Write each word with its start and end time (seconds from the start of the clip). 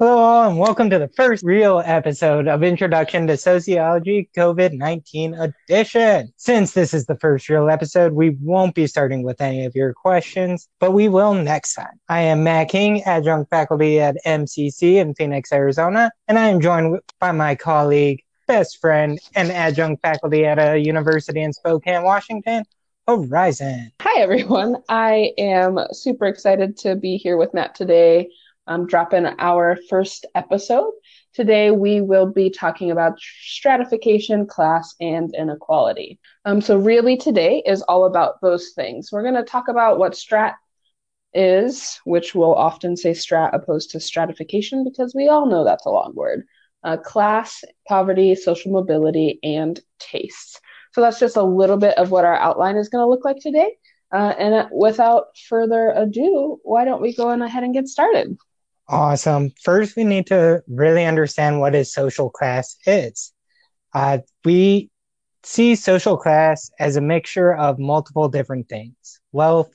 Hello, 0.00 0.16
all, 0.16 0.48
and 0.48 0.56
welcome 0.60 0.88
to 0.90 0.98
the 1.00 1.08
first 1.08 1.42
real 1.42 1.82
episode 1.84 2.46
of 2.46 2.62
Introduction 2.62 3.26
to 3.26 3.36
Sociology 3.36 4.30
COVID 4.36 4.78
19 4.78 5.34
edition. 5.34 6.32
Since 6.36 6.70
this 6.70 6.94
is 6.94 7.06
the 7.06 7.16
first 7.16 7.48
real 7.48 7.68
episode, 7.68 8.12
we 8.12 8.30
won't 8.40 8.76
be 8.76 8.86
starting 8.86 9.24
with 9.24 9.40
any 9.40 9.64
of 9.64 9.74
your 9.74 9.92
questions, 9.92 10.68
but 10.78 10.92
we 10.92 11.08
will 11.08 11.34
next 11.34 11.74
time. 11.74 11.98
I 12.08 12.20
am 12.20 12.44
Matt 12.44 12.68
King, 12.68 13.02
adjunct 13.02 13.50
faculty 13.50 13.98
at 13.98 14.14
MCC 14.24 14.98
in 14.98 15.14
Phoenix, 15.14 15.52
Arizona, 15.52 16.12
and 16.28 16.38
I 16.38 16.46
am 16.46 16.60
joined 16.60 17.00
by 17.18 17.32
my 17.32 17.56
colleague, 17.56 18.22
best 18.46 18.80
friend, 18.80 19.18
and 19.34 19.50
adjunct 19.50 20.00
faculty 20.00 20.46
at 20.46 20.60
a 20.60 20.78
university 20.78 21.42
in 21.42 21.52
Spokane, 21.52 22.04
Washington, 22.04 22.62
Horizon. 23.08 23.90
Hi, 24.02 24.20
everyone. 24.20 24.76
I 24.88 25.32
am 25.38 25.80
super 25.90 26.26
excited 26.26 26.76
to 26.76 26.94
be 26.94 27.16
here 27.16 27.36
with 27.36 27.52
Matt 27.52 27.74
today 27.74 28.28
um, 28.68 28.86
drop 28.86 29.12
in 29.12 29.26
our 29.38 29.76
first 29.88 30.26
episode. 30.34 30.92
Today, 31.32 31.70
we 31.70 32.00
will 32.00 32.26
be 32.26 32.50
talking 32.50 32.90
about 32.90 33.18
stratification, 33.18 34.46
class, 34.46 34.94
and 35.00 35.34
inequality. 35.34 36.18
Um, 36.44 36.60
so, 36.60 36.78
really, 36.78 37.16
today 37.16 37.62
is 37.66 37.82
all 37.82 38.04
about 38.04 38.40
those 38.42 38.70
things. 38.74 39.10
We're 39.10 39.22
going 39.22 39.34
to 39.34 39.42
talk 39.42 39.68
about 39.68 39.98
what 39.98 40.12
strat 40.12 40.54
is, 41.32 41.98
which 42.04 42.34
we'll 42.34 42.54
often 42.54 42.96
say 42.96 43.12
strat 43.12 43.54
opposed 43.54 43.90
to 43.90 44.00
stratification 44.00 44.84
because 44.84 45.14
we 45.14 45.28
all 45.28 45.46
know 45.46 45.64
that's 45.64 45.86
a 45.86 45.90
long 45.90 46.12
word. 46.14 46.44
Uh, 46.84 46.96
class, 46.96 47.64
poverty, 47.88 48.34
social 48.34 48.70
mobility, 48.70 49.38
and 49.42 49.80
tastes. 49.98 50.60
So, 50.92 51.00
that's 51.00 51.20
just 51.20 51.36
a 51.36 51.42
little 51.42 51.78
bit 51.78 51.96
of 51.96 52.10
what 52.10 52.24
our 52.26 52.36
outline 52.36 52.76
is 52.76 52.90
going 52.90 53.02
to 53.02 53.08
look 53.08 53.24
like 53.24 53.38
today. 53.40 53.76
Uh, 54.10 54.34
and 54.38 54.68
without 54.72 55.36
further 55.48 55.90
ado, 55.90 56.58
why 56.64 56.84
don't 56.84 57.02
we 57.02 57.14
go 57.14 57.28
on 57.28 57.42
ahead 57.42 57.62
and 57.62 57.74
get 57.74 57.88
started? 57.88 58.36
Awesome. 58.88 59.50
First, 59.62 59.96
we 59.96 60.04
need 60.04 60.26
to 60.28 60.62
really 60.66 61.04
understand 61.04 61.60
what 61.60 61.74
a 61.74 61.84
social 61.84 62.30
class 62.30 62.76
is. 62.86 63.32
Uh, 63.94 64.18
we 64.44 64.90
see 65.42 65.74
social 65.74 66.16
class 66.16 66.70
as 66.78 66.96
a 66.96 67.00
mixture 67.00 67.54
of 67.54 67.78
multiple 67.78 68.28
different 68.28 68.68
things 68.68 69.20
wealth, 69.32 69.72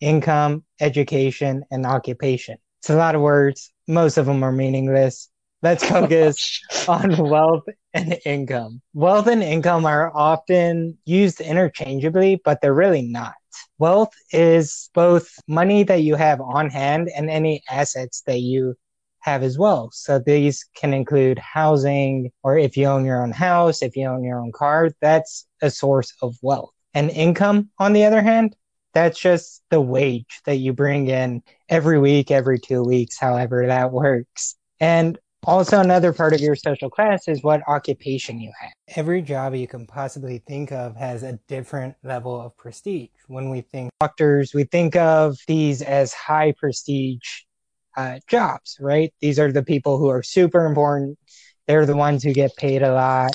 income, 0.00 0.64
education, 0.80 1.64
and 1.70 1.86
occupation. 1.86 2.56
It's 2.80 2.90
a 2.90 2.96
lot 2.96 3.14
of 3.14 3.22
words. 3.22 3.72
Most 3.88 4.18
of 4.18 4.26
them 4.26 4.42
are 4.42 4.52
meaningless. 4.52 5.30
Let's 5.62 5.84
focus 5.84 6.60
on 6.88 7.16
wealth 7.16 7.64
and 7.92 8.18
income. 8.24 8.80
Wealth 8.94 9.26
and 9.26 9.42
income 9.42 9.84
are 9.84 10.14
often 10.14 10.98
used 11.04 11.40
interchangeably, 11.40 12.40
but 12.44 12.60
they're 12.60 12.74
really 12.74 13.02
not. 13.02 13.34
Wealth 13.80 14.12
is 14.30 14.90
both 14.92 15.30
money 15.48 15.84
that 15.84 16.02
you 16.02 16.14
have 16.14 16.38
on 16.42 16.68
hand 16.68 17.10
and 17.16 17.30
any 17.30 17.62
assets 17.70 18.22
that 18.26 18.40
you 18.40 18.74
have 19.20 19.42
as 19.42 19.58
well. 19.58 19.88
So 19.92 20.18
these 20.18 20.66
can 20.76 20.92
include 20.92 21.38
housing, 21.38 22.30
or 22.42 22.58
if 22.58 22.76
you 22.76 22.84
own 22.86 23.06
your 23.06 23.22
own 23.22 23.32
house, 23.32 23.82
if 23.82 23.96
you 23.96 24.06
own 24.06 24.22
your 24.22 24.38
own 24.38 24.52
car, 24.52 24.90
that's 25.00 25.46
a 25.62 25.70
source 25.70 26.12
of 26.20 26.36
wealth. 26.42 26.74
And 26.92 27.08
income, 27.10 27.70
on 27.78 27.94
the 27.94 28.04
other 28.04 28.20
hand, 28.20 28.54
that's 28.92 29.18
just 29.18 29.62
the 29.70 29.80
wage 29.80 30.40
that 30.44 30.56
you 30.56 30.74
bring 30.74 31.08
in 31.08 31.42
every 31.70 31.98
week, 31.98 32.30
every 32.30 32.58
two 32.58 32.82
weeks, 32.82 33.18
however 33.18 33.66
that 33.66 33.92
works. 33.92 34.56
And 34.78 35.18
also, 35.44 35.80
another 35.80 36.12
part 36.12 36.34
of 36.34 36.40
your 36.40 36.54
social 36.54 36.90
class 36.90 37.26
is 37.26 37.42
what 37.42 37.62
occupation 37.66 38.38
you 38.40 38.52
have. 38.60 38.72
Every 38.94 39.22
job 39.22 39.54
you 39.54 39.66
can 39.66 39.86
possibly 39.86 40.42
think 40.46 40.70
of 40.70 40.96
has 40.96 41.22
a 41.22 41.38
different 41.48 41.94
level 42.02 42.38
of 42.38 42.54
prestige. 42.58 43.08
When 43.26 43.48
we 43.48 43.62
think 43.62 43.90
doctors, 44.00 44.52
we 44.52 44.64
think 44.64 44.96
of 44.96 45.38
these 45.46 45.80
as 45.80 46.12
high 46.12 46.52
prestige 46.52 47.42
uh, 47.96 48.18
jobs, 48.28 48.76
right? 48.80 49.14
These 49.20 49.38
are 49.38 49.50
the 49.50 49.62
people 49.62 49.98
who 49.98 50.08
are 50.08 50.22
super 50.22 50.66
important. 50.66 51.18
They're 51.66 51.86
the 51.86 51.96
ones 51.96 52.22
who 52.22 52.34
get 52.34 52.54
paid 52.56 52.82
a 52.82 52.92
lot. 52.92 53.34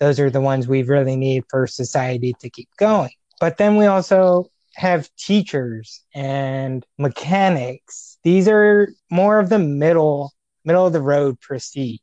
Those 0.00 0.18
are 0.18 0.30
the 0.30 0.40
ones 0.40 0.66
we 0.66 0.82
really 0.82 1.16
need 1.16 1.44
for 1.48 1.66
society 1.68 2.34
to 2.40 2.50
keep 2.50 2.68
going. 2.76 3.12
But 3.40 3.56
then 3.56 3.76
we 3.76 3.86
also 3.86 4.50
have 4.74 5.08
teachers 5.16 6.02
and 6.14 6.84
mechanics. 6.98 8.18
These 8.24 8.48
are 8.48 8.88
more 9.10 9.38
of 9.38 9.48
the 9.48 9.58
middle 9.58 10.32
middle 10.66 10.86
of 10.86 10.92
the 10.92 11.00
road 11.00 11.40
prestige. 11.40 12.00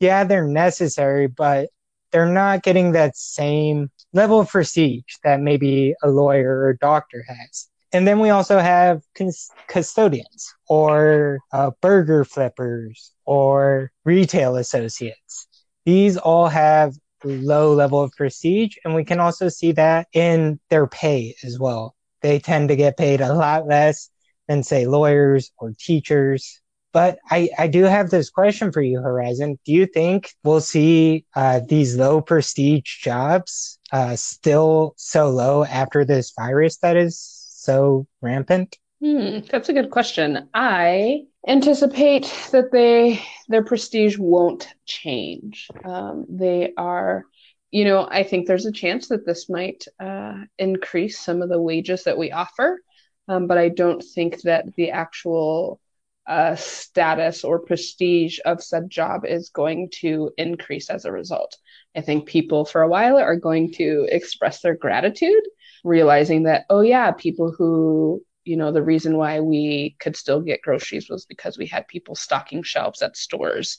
Yeah, 0.00 0.24
they're 0.24 0.46
necessary, 0.46 1.28
but 1.28 1.70
they're 2.10 2.32
not 2.32 2.62
getting 2.62 2.92
that 2.92 3.16
same 3.16 3.90
level 4.12 4.40
of 4.40 4.48
prestige 4.50 5.14
that 5.24 5.40
maybe 5.40 5.94
a 6.02 6.10
lawyer 6.10 6.64
or 6.64 6.74
doctor 6.74 7.24
has. 7.26 7.68
And 7.92 8.06
then 8.06 8.20
we 8.20 8.30
also 8.30 8.58
have 8.58 9.02
cus- 9.14 9.50
custodians 9.68 10.54
or 10.68 11.40
uh, 11.52 11.70
burger 11.80 12.24
flippers 12.24 13.12
or 13.24 13.92
retail 14.04 14.56
associates. 14.56 15.46
These 15.84 16.16
all 16.16 16.48
have 16.48 16.94
low 17.24 17.74
level 17.74 18.00
of 18.00 18.12
prestige, 18.12 18.76
and 18.84 18.94
we 18.94 19.04
can 19.04 19.20
also 19.20 19.48
see 19.48 19.72
that 19.72 20.08
in 20.12 20.58
their 20.70 20.86
pay 20.86 21.34
as 21.44 21.58
well. 21.58 21.94
They 22.22 22.38
tend 22.38 22.68
to 22.68 22.76
get 22.76 22.96
paid 22.96 23.20
a 23.20 23.34
lot 23.34 23.66
less 23.66 24.10
than, 24.48 24.62
say, 24.62 24.86
lawyers 24.86 25.52
or 25.58 25.72
teachers. 25.78 26.61
But 26.92 27.18
I, 27.30 27.48
I 27.58 27.68
do 27.68 27.84
have 27.84 28.10
this 28.10 28.28
question 28.30 28.70
for 28.70 28.82
you, 28.82 29.00
Horizon. 29.00 29.58
Do 29.64 29.72
you 29.72 29.86
think 29.86 30.34
we'll 30.44 30.60
see 30.60 31.24
uh, 31.34 31.60
these 31.66 31.96
low 31.96 32.20
prestige 32.20 32.98
jobs 32.98 33.78
uh, 33.92 34.16
still 34.16 34.94
so 34.96 35.30
low 35.30 35.64
after 35.64 36.04
this 36.04 36.32
virus 36.36 36.76
that 36.78 36.96
is 36.96 37.18
so 37.18 38.06
rampant? 38.20 38.78
Hmm, 39.02 39.38
that's 39.50 39.68
a 39.68 39.72
good 39.72 39.90
question. 39.90 40.48
I 40.54 41.24
anticipate 41.48 42.32
that 42.52 42.70
they 42.70 43.20
their 43.48 43.64
prestige 43.64 44.16
won't 44.18 44.68
change. 44.86 45.68
Um, 45.84 46.26
they 46.28 46.72
are, 46.76 47.24
you 47.70 47.84
know, 47.84 48.06
I 48.08 48.22
think 48.22 48.46
there's 48.46 48.66
a 48.66 48.72
chance 48.72 49.08
that 49.08 49.26
this 49.26 49.48
might 49.48 49.86
uh, 49.98 50.34
increase 50.58 51.18
some 51.18 51.42
of 51.42 51.48
the 51.48 51.60
wages 51.60 52.04
that 52.04 52.18
we 52.18 52.30
offer, 52.30 52.80
um, 53.28 53.46
but 53.46 53.58
I 53.58 53.70
don't 53.70 54.02
think 54.02 54.42
that 54.42 54.74
the 54.76 54.90
actual 54.92 55.80
uh, 56.26 56.54
status 56.54 57.44
or 57.44 57.58
prestige 57.58 58.38
of 58.44 58.62
said 58.62 58.88
job 58.88 59.24
is 59.24 59.50
going 59.50 59.90
to 60.00 60.30
increase 60.36 60.88
as 60.90 61.04
a 61.04 61.12
result. 61.12 61.56
I 61.96 62.00
think 62.00 62.26
people 62.26 62.64
for 62.64 62.82
a 62.82 62.88
while 62.88 63.18
are 63.18 63.36
going 63.36 63.72
to 63.72 64.06
express 64.10 64.60
their 64.60 64.76
gratitude, 64.76 65.42
realizing 65.84 66.44
that, 66.44 66.64
oh, 66.70 66.80
yeah, 66.80 67.10
people 67.10 67.52
who, 67.56 68.22
you 68.44 68.56
know, 68.56 68.72
the 68.72 68.82
reason 68.82 69.16
why 69.16 69.40
we 69.40 69.96
could 69.98 70.16
still 70.16 70.40
get 70.40 70.62
groceries 70.62 71.08
was 71.08 71.26
because 71.26 71.58
we 71.58 71.66
had 71.66 71.86
people 71.88 72.14
stocking 72.14 72.62
shelves 72.62 73.02
at 73.02 73.16
stores. 73.16 73.78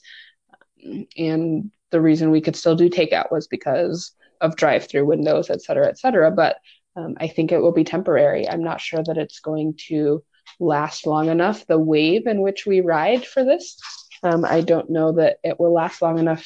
And 1.16 1.70
the 1.90 2.00
reason 2.00 2.30
we 2.30 2.40
could 2.40 2.56
still 2.56 2.76
do 2.76 2.90
takeout 2.90 3.32
was 3.32 3.46
because 3.46 4.12
of 4.40 4.56
drive 4.56 4.86
through 4.86 5.06
windows, 5.06 5.48
et 5.48 5.62
cetera, 5.62 5.88
et 5.88 5.98
cetera. 5.98 6.30
But 6.30 6.56
um, 6.94 7.14
I 7.18 7.28
think 7.28 7.52
it 7.52 7.58
will 7.58 7.72
be 7.72 7.84
temporary. 7.84 8.48
I'm 8.48 8.62
not 8.62 8.80
sure 8.80 9.02
that 9.02 9.16
it's 9.16 9.40
going 9.40 9.74
to 9.88 10.22
last 10.60 11.06
long 11.06 11.28
enough, 11.28 11.66
the 11.66 11.78
wave 11.78 12.26
in 12.26 12.40
which 12.40 12.66
we 12.66 12.80
ride 12.80 13.26
for 13.26 13.44
this. 13.44 13.76
Um, 14.22 14.44
I 14.44 14.60
don't 14.60 14.90
know 14.90 15.12
that 15.12 15.38
it 15.42 15.58
will 15.60 15.72
last 15.72 16.00
long 16.00 16.18
enough 16.18 16.44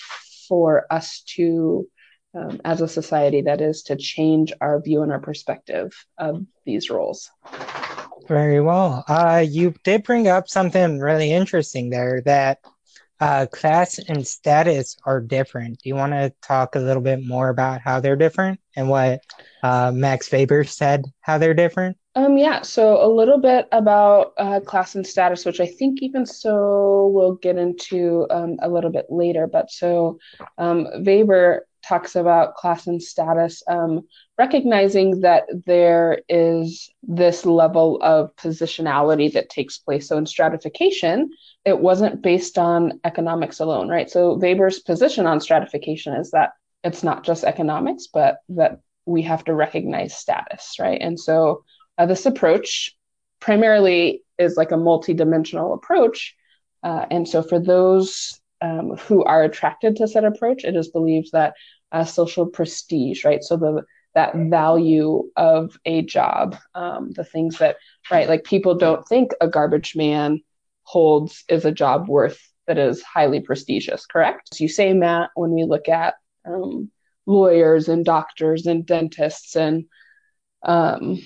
for 0.48 0.86
us 0.90 1.22
to, 1.36 1.86
um, 2.34 2.60
as 2.64 2.80
a 2.80 2.88
society, 2.88 3.42
that 3.42 3.60
is, 3.60 3.82
to 3.84 3.96
change 3.96 4.52
our 4.60 4.80
view 4.80 5.02
and 5.02 5.12
our 5.12 5.20
perspective 5.20 5.92
of 6.18 6.44
these 6.64 6.90
roles. 6.90 7.30
Very 8.26 8.60
well. 8.60 9.04
Uh, 9.08 9.44
you 9.48 9.74
did 9.84 10.02
bring 10.02 10.28
up 10.28 10.48
something 10.48 10.98
really 10.98 11.32
interesting 11.32 11.90
there 11.90 12.20
that 12.24 12.58
uh, 13.20 13.46
class 13.46 13.98
and 13.98 14.26
status 14.26 14.96
are 15.04 15.20
different. 15.20 15.80
Do 15.80 15.88
you 15.88 15.94
want 15.94 16.12
to 16.12 16.32
talk 16.42 16.74
a 16.74 16.80
little 16.80 17.02
bit 17.02 17.26
more 17.26 17.48
about 17.48 17.80
how 17.80 18.00
they're 18.00 18.16
different 18.16 18.60
and 18.76 18.88
what 18.88 19.22
uh, 19.62 19.90
Max 19.92 20.30
Weber 20.30 20.64
said 20.64 21.04
how 21.20 21.38
they're 21.38 21.54
different? 21.54 21.96
Um, 22.14 22.36
yeah, 22.36 22.62
so 22.62 23.04
a 23.04 23.06
little 23.06 23.38
bit 23.38 23.68
about 23.70 24.32
uh, 24.38 24.60
class 24.60 24.94
and 24.94 25.06
status, 25.06 25.44
which 25.44 25.60
I 25.60 25.66
think 25.66 26.02
even 26.02 26.26
so 26.26 27.10
we'll 27.12 27.34
get 27.34 27.56
into 27.56 28.26
um, 28.30 28.56
a 28.60 28.68
little 28.68 28.90
bit 28.90 29.06
later. 29.08 29.46
But 29.46 29.70
so 29.70 30.18
um, 30.56 30.88
Weber 31.04 31.66
talks 31.86 32.16
about 32.16 32.54
class 32.54 32.86
and 32.86 33.02
status, 33.02 33.62
um, 33.68 34.02
recognizing 34.38 35.20
that 35.20 35.44
there 35.66 36.20
is 36.28 36.90
this 37.02 37.44
level 37.44 37.98
of 38.02 38.34
positionality 38.36 39.32
that 39.32 39.50
takes 39.50 39.78
place. 39.78 40.08
So 40.08 40.16
in 40.16 40.26
stratification, 40.26 41.30
it 41.64 41.78
wasn't 41.78 42.22
based 42.22 42.56
on 42.56 43.00
economics 43.04 43.58
alone, 43.58 43.88
right? 43.88 44.08
So 44.08 44.34
Weber's 44.34 44.78
position 44.78 45.26
on 45.26 45.40
stratification 45.40 46.14
is 46.14 46.30
that 46.30 46.52
it's 46.84 47.02
not 47.02 47.24
just 47.24 47.42
economics, 47.42 48.06
but 48.06 48.38
that 48.50 48.80
we 49.06 49.22
have 49.22 49.44
to 49.44 49.54
recognize 49.54 50.16
status, 50.16 50.76
right? 50.78 51.00
And 51.00 51.18
so 51.18 51.64
uh, 51.98 52.06
this 52.06 52.24
approach 52.24 52.94
primarily 53.40 54.22
is 54.38 54.56
like 54.56 54.70
a 54.70 54.76
multi-dimensional 54.76 55.74
approach. 55.74 56.36
Uh, 56.84 57.06
and 57.10 57.28
so 57.28 57.42
for 57.42 57.58
those 57.58 58.40
um, 58.60 58.96
who 58.96 59.24
are 59.24 59.42
attracted 59.42 59.96
to 59.96 60.06
said 60.06 60.24
approach, 60.24 60.64
it 60.64 60.76
is 60.76 60.88
believed 60.88 61.32
that 61.32 61.54
uh, 61.90 62.04
social 62.04 62.46
prestige, 62.46 63.24
right? 63.24 63.42
So 63.42 63.56
the 63.56 63.82
that 64.18 64.34
value 64.34 65.30
of 65.36 65.78
a 65.84 66.02
job, 66.02 66.56
um, 66.74 67.12
the 67.12 67.28
things 67.32 67.58
that, 67.58 67.76
right, 68.10 68.28
like 68.28 68.42
people 68.42 68.74
don't 68.74 69.06
think 69.06 69.30
a 69.40 69.46
garbage 69.46 69.94
man 69.94 70.40
holds 70.82 71.44
is 71.48 71.64
a 71.64 71.78
job 71.82 72.08
worth 72.08 72.40
that 72.66 72.78
is 72.78 73.00
highly 73.02 73.40
prestigious, 73.40 74.06
correct? 74.06 74.42
So 74.52 74.64
you 74.64 74.68
say, 74.68 74.92
Matt, 74.92 75.30
when 75.36 75.52
we 75.52 75.64
look 75.64 75.88
at 75.88 76.14
um, 76.44 76.90
lawyers 77.26 77.88
and 77.88 78.04
doctors 78.04 78.66
and 78.66 78.84
dentists 78.84 79.54
and 79.54 79.84
um, 80.64 81.22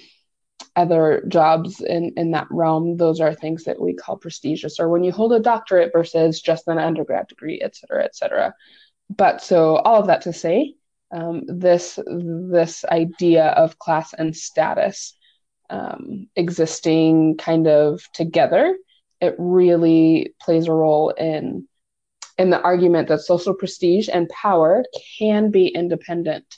other 0.77 1.25
jobs 1.29 1.81
in, 1.81 2.13
in 2.17 2.33
that 2.33 2.49
realm, 2.51 2.97
those 2.99 3.21
are 3.21 3.35
things 3.35 3.65
that 3.65 3.81
we 3.81 3.95
call 3.95 4.17
prestigious. 4.19 4.79
Or 4.79 4.91
when 4.91 5.05
you 5.05 5.13
hold 5.13 5.33
a 5.33 5.41
doctorate 5.41 5.93
versus 5.95 6.43
just 6.43 6.69
an 6.69 6.79
undergrad 6.79 7.27
degree, 7.29 7.59
et 7.65 7.75
cetera, 7.75 8.05
et 8.05 8.15
cetera. 8.15 8.53
But 9.09 9.43
so 9.43 9.77
all 9.77 10.01
of 10.01 10.09
that 10.09 10.23
to 10.23 10.33
say, 10.33 10.75
um, 11.13 11.43
this 11.47 11.99
this 12.07 12.85
idea 12.87 13.47
of 13.49 13.79
class 13.79 14.15
and 14.15 14.35
status 14.35 15.15
um, 15.71 16.29
existing 16.37 17.37
kind 17.37 17.67
of 17.67 18.03
together, 18.13 18.77
it 19.21 19.35
really 19.39 20.35
plays 20.41 20.69
a 20.69 20.73
role 20.73 21.11
in 21.11 21.69
in 22.39 22.51
the 22.51 22.61
argument 22.63 23.09
that 23.09 23.21
social 23.21 23.55
prestige 23.55 24.09
and 24.13 24.29
power 24.31 24.85
can 25.19 25.51
be 25.51 25.69
independent 25.69 26.57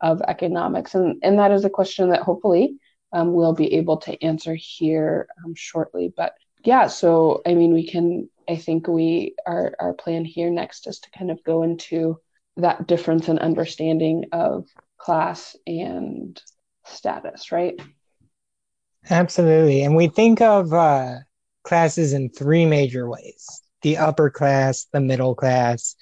of 0.00 0.22
economics, 0.22 0.94
and 0.94 1.20
and 1.22 1.38
that 1.38 1.50
is 1.50 1.64
a 1.64 1.70
question 1.70 2.10
that 2.10 2.22
hopefully 2.22 2.76
um, 3.12 3.32
we'll 3.32 3.54
be 3.54 3.74
able 3.74 3.96
to 3.98 4.22
answer 4.22 4.54
here 4.54 5.26
um, 5.44 5.54
shortly. 5.54 6.12
But 6.16 6.34
yeah, 6.64 6.86
so 6.86 7.42
I 7.46 7.54
mean, 7.54 7.72
we 7.72 7.86
can. 7.88 8.28
I 8.48 8.54
think 8.54 8.86
we 8.86 9.34
our 9.46 9.74
our 9.80 9.94
plan 9.94 10.24
here 10.24 10.50
next 10.50 10.86
is 10.86 11.00
to 11.00 11.10
kind 11.10 11.32
of 11.32 11.42
go 11.42 11.64
into 11.64 12.20
that 12.56 12.86
difference 12.86 13.28
in 13.28 13.38
understanding 13.38 14.24
of 14.32 14.66
class 14.98 15.56
and 15.66 16.40
status, 16.84 17.52
right? 17.52 17.80
Absolutely. 19.10 19.82
And 19.82 19.94
we 19.94 20.08
think 20.08 20.40
of 20.40 20.72
uh, 20.72 21.16
classes 21.64 22.12
in 22.12 22.30
three 22.30 22.66
major 22.66 23.08
ways 23.08 23.62
the 23.82 23.98
upper 23.98 24.30
class, 24.30 24.86
the 24.92 25.00
middle 25.00 25.34
class, 25.34 25.94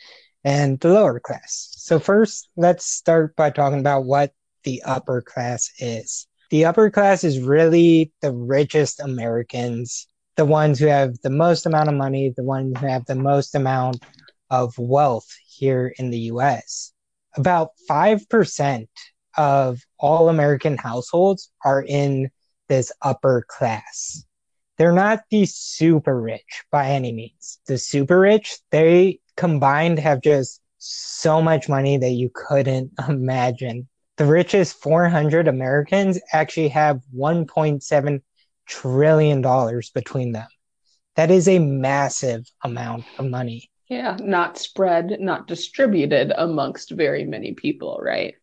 and 0.44 0.78
the 0.80 0.88
lower 0.88 1.20
class. 1.20 1.74
So, 1.78 1.98
first, 1.98 2.48
let's 2.56 2.86
start 2.86 3.34
by 3.36 3.50
talking 3.50 3.80
about 3.80 4.04
what 4.04 4.32
the 4.62 4.82
upper 4.84 5.20
class 5.20 5.70
is. 5.78 6.26
The 6.50 6.64
upper 6.64 6.90
class 6.90 7.24
is 7.24 7.40
really 7.40 8.12
the 8.22 8.32
richest 8.32 9.00
Americans, 9.00 10.06
the 10.36 10.44
ones 10.44 10.78
who 10.78 10.86
have 10.86 11.18
the 11.22 11.30
most 11.30 11.66
amount 11.66 11.88
of 11.88 11.94
money, 11.94 12.32
the 12.34 12.44
ones 12.44 12.78
who 12.78 12.86
have 12.86 13.04
the 13.06 13.16
most 13.16 13.54
amount 13.54 14.02
of 14.50 14.78
wealth 14.78 15.28
here 15.54 15.94
in 15.98 16.10
the 16.10 16.18
US. 16.32 16.92
About 17.36 17.70
5% 17.88 18.86
of 19.36 19.80
all 19.98 20.28
American 20.28 20.76
households 20.76 21.50
are 21.64 21.82
in 21.82 22.30
this 22.68 22.92
upper 23.02 23.44
class. 23.48 24.24
They're 24.78 24.92
not 24.92 25.20
the 25.30 25.46
super 25.46 26.20
rich 26.20 26.64
by 26.70 26.90
any 26.90 27.12
means. 27.12 27.60
The 27.66 27.78
super 27.78 28.20
rich, 28.20 28.58
they 28.70 29.20
combined 29.36 29.98
have 29.98 30.20
just 30.20 30.60
so 30.78 31.40
much 31.40 31.68
money 31.68 31.96
that 31.96 32.10
you 32.10 32.30
couldn't 32.32 32.92
imagine. 33.08 33.88
The 34.16 34.26
richest 34.26 34.80
400 34.80 35.48
Americans 35.48 36.20
actually 36.32 36.68
have 36.68 37.00
1.7 37.16 38.22
trillion 38.66 39.40
dollars 39.40 39.90
between 39.90 40.32
them. 40.32 40.48
That 41.16 41.30
is 41.30 41.48
a 41.48 41.58
massive 41.58 42.44
amount 42.62 43.04
of 43.18 43.26
money. 43.26 43.70
Yeah, 43.88 44.16
not 44.20 44.56
spread, 44.58 45.16
not 45.20 45.46
distributed 45.46 46.32
amongst 46.36 46.90
very 46.90 47.24
many 47.24 47.52
people, 47.52 47.98
right? 48.02 48.34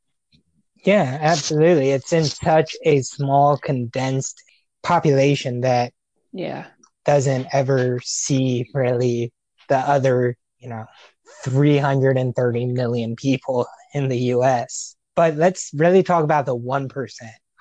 Yeah, 0.84 1.18
absolutely. 1.22 1.90
It's 1.92 2.14
in 2.14 2.26
such 2.26 2.76
a 2.86 3.02
small, 3.02 3.58
condensed 3.58 4.42
population 4.84 5.62
that 5.62 5.94
yeah 6.34 6.68
doesn't 7.06 7.48
ever 7.52 8.00
see 8.04 8.70
really 8.74 9.32
the 9.70 9.78
other, 9.78 10.38
you 10.60 10.70
know, 10.70 10.86
330 11.44 12.66
million 12.68 13.16
people 13.16 13.66
in 13.94 14.08
the 14.08 14.18
US. 14.36 14.96
But 15.16 15.36
let's 15.36 15.72
really 15.74 16.04
talk 16.04 16.24
about 16.24 16.46
the 16.46 16.56
1%. 16.56 17.12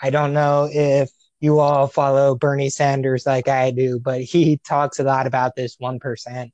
I 0.02 0.10
don't 0.10 0.32
know 0.32 0.68
if 0.70 1.10
you 1.40 1.58
all 1.58 1.86
follow 1.86 2.34
Bernie 2.34 2.70
Sanders 2.70 3.26
like 3.26 3.48
I 3.48 3.70
do, 3.70 3.98
but 3.98 4.20
he 4.22 4.58
talks 4.58 4.98
a 4.98 5.04
lot 5.04 5.26
about 5.26 5.56
this 5.56 5.76
1% 5.76 6.50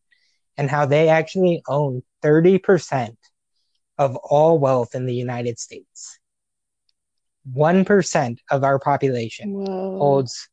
and 0.56 0.70
how 0.70 0.86
they 0.86 1.08
actually 1.08 1.62
own 1.68 2.02
30% 2.22 3.16
of 3.98 4.16
all 4.16 4.58
wealth 4.58 4.94
in 4.94 5.06
the 5.06 5.14
United 5.14 5.58
States. 5.58 6.18
1% 7.54 8.38
of 8.50 8.64
our 8.64 8.78
population 8.78 9.52
Whoa. 9.52 9.98
holds 9.98 10.48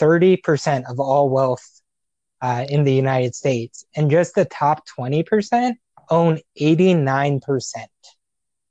30% 0.00 0.90
of 0.90 1.00
all 1.00 1.30
wealth 1.30 1.64
uh, 2.42 2.66
in 2.68 2.84
the 2.84 2.92
United 2.92 3.34
States. 3.34 3.84
And 3.96 4.10
just 4.10 4.34
the 4.34 4.44
top 4.44 4.84
20% 4.98 5.74
own 6.10 6.38
89%, 6.60 7.72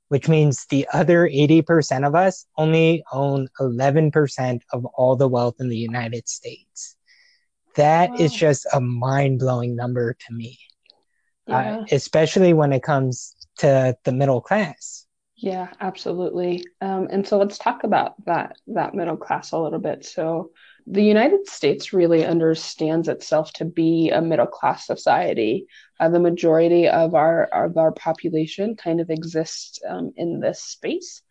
which 0.10 0.28
means 0.28 0.66
the 0.70 0.88
other 0.92 1.28
80% 1.28 2.06
of 2.06 2.16
us 2.16 2.46
only 2.58 3.04
own 3.12 3.48
11% 3.60 4.62
of 4.74 4.86
all 4.86 5.16
the 5.16 5.28
wealth 5.28 5.56
in 5.60 5.70
the 5.70 5.78
United 5.78 6.28
States. 6.28 6.96
That 7.80 8.10
wow. 8.10 8.18
is 8.18 8.34
just 8.34 8.68
a 8.74 8.82
mind 8.82 9.40
blowing 9.40 9.74
number 9.74 10.14
to 10.14 10.34
me, 10.34 10.60
uh, 11.50 11.54
yeah. 11.54 11.78
uh, 11.78 11.86
especially 11.94 12.52
when 12.52 12.74
it 12.74 12.84
comes 12.84 13.34
to 13.60 13.96
the 14.04 14.12
middle 14.12 14.42
class. 14.42 15.06
Yeah, 15.38 15.70
absolutely. 15.80 16.66
Um, 16.82 17.08
and 17.10 17.26
so 17.26 17.38
let's 17.38 17.58
talk 17.58 17.86
about 17.86 18.16
that 18.26 18.58
that 18.68 18.96
middle 18.96 19.16
class 19.16 19.54
a 19.54 19.58
little 19.58 19.80
bit. 19.80 20.06
So 20.06 20.52
the 20.88 21.02
United 21.02 21.48
States 21.48 21.94
really 21.94 22.26
understands 22.26 23.08
itself 23.08 23.54
to 23.54 23.64
be 23.64 24.10
a 24.10 24.22
middle 24.22 24.48
class 24.48 24.86
society. 24.86 25.68
Uh, 26.02 26.10
the 26.10 26.20
majority 26.20 26.90
of 26.90 27.16
our 27.16 27.46
of 27.46 27.78
our 27.78 27.94
population 27.94 28.76
kind 28.76 29.00
of 29.00 29.10
exists 29.10 29.80
um, 29.88 30.12
in 30.18 30.42
this 30.42 30.62
space. 30.62 31.22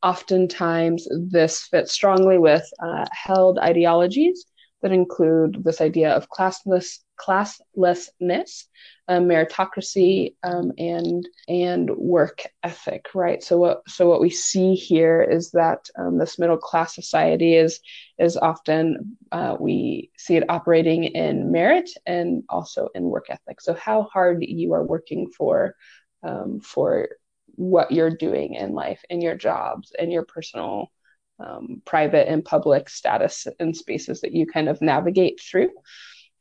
Oftentimes, 0.00 1.08
this 1.10 1.62
fits 1.62 1.90
strongly 1.90 2.38
with 2.38 2.70
uh, 2.80 3.04
held 3.10 3.58
ideologies 3.58 4.46
that 4.82 4.92
include 4.92 5.62
this 5.64 5.80
idea 5.80 6.12
of 6.12 6.28
classless 6.28 6.98
classlessness 7.18 8.64
um, 9.08 9.24
meritocracy 9.24 10.34
um, 10.42 10.72
and 10.78 11.28
and 11.48 11.90
work 11.96 12.42
ethic, 12.62 13.06
right? 13.14 13.42
So 13.42 13.58
what 13.58 13.82
so 13.88 14.08
what 14.08 14.20
we 14.20 14.30
see 14.30 14.74
here 14.74 15.22
is 15.22 15.50
that 15.52 15.88
um, 15.98 16.18
this 16.18 16.38
middle 16.38 16.58
class 16.58 16.94
society 16.94 17.54
is 17.54 17.80
is 18.18 18.36
often 18.36 19.16
uh, 19.32 19.56
we 19.58 20.10
see 20.16 20.36
it 20.36 20.48
operating 20.48 21.04
in 21.04 21.50
merit 21.50 21.90
and 22.06 22.44
also 22.48 22.88
in 22.94 23.04
work 23.04 23.26
ethic. 23.30 23.60
So 23.60 23.74
how 23.74 24.02
hard 24.02 24.44
you 24.46 24.74
are 24.74 24.84
working 24.84 25.30
for 25.30 25.74
um, 26.22 26.60
for 26.60 27.08
what 27.54 27.90
you're 27.90 28.14
doing 28.14 28.54
in 28.54 28.72
life, 28.72 29.02
in 29.10 29.20
your 29.20 29.34
jobs, 29.34 29.92
and 29.98 30.12
your 30.12 30.24
personal 30.24 30.92
um, 31.38 31.82
private 31.84 32.28
and 32.28 32.44
public 32.44 32.88
status 32.88 33.46
and 33.58 33.76
spaces 33.76 34.20
that 34.20 34.32
you 34.32 34.46
kind 34.46 34.68
of 34.68 34.80
navigate 34.82 35.40
through. 35.40 35.70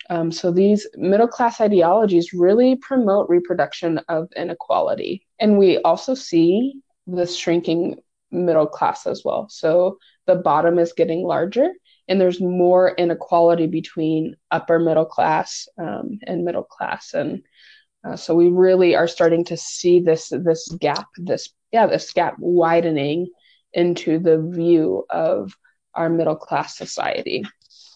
Um, 0.09 0.31
so 0.31 0.51
these 0.51 0.87
middle 0.95 1.27
class 1.27 1.59
ideologies 1.59 2.33
really 2.33 2.77
promote 2.77 3.29
reproduction 3.29 3.99
of 4.07 4.29
inequality. 4.35 5.25
And 5.39 5.57
we 5.57 5.79
also 5.79 6.13
see 6.13 6.81
this 7.05 7.35
shrinking 7.35 7.99
middle 8.31 8.67
class 8.67 9.05
as 9.05 9.23
well. 9.23 9.47
So 9.49 9.97
the 10.25 10.35
bottom 10.35 10.79
is 10.79 10.93
getting 10.93 11.23
larger 11.23 11.69
and 12.07 12.21
there's 12.21 12.39
more 12.39 12.93
inequality 12.95 13.67
between 13.67 14.35
upper 14.51 14.79
middle 14.79 15.05
class 15.05 15.67
um, 15.77 16.19
and 16.25 16.45
middle 16.45 16.63
class. 16.63 17.13
And 17.13 17.43
uh, 18.03 18.15
so 18.15 18.35
we 18.35 18.49
really 18.49 18.95
are 18.95 19.07
starting 19.07 19.43
to 19.45 19.57
see 19.57 19.99
this 19.99 20.29
this 20.29 20.69
gap, 20.79 21.07
this 21.17 21.49
yeah, 21.71 21.87
this 21.87 22.13
gap 22.13 22.35
widening 22.39 23.27
into 23.73 24.19
the 24.19 24.37
view 24.39 25.05
of 25.09 25.55
our 25.93 26.09
middle 26.09 26.35
class 26.35 26.77
society. 26.77 27.45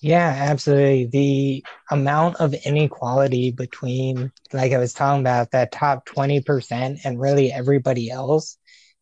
Yeah, 0.01 0.35
absolutely. 0.35 1.05
The 1.05 1.65
amount 1.91 2.37
of 2.37 2.55
inequality 2.55 3.51
between, 3.51 4.31
like 4.51 4.71
I 4.71 4.79
was 4.79 4.93
talking 4.93 5.21
about, 5.21 5.51
that 5.51 5.71
top 5.71 6.07
20% 6.07 6.99
and 7.03 7.19
really 7.19 7.51
everybody 7.51 8.09
else 8.09 8.57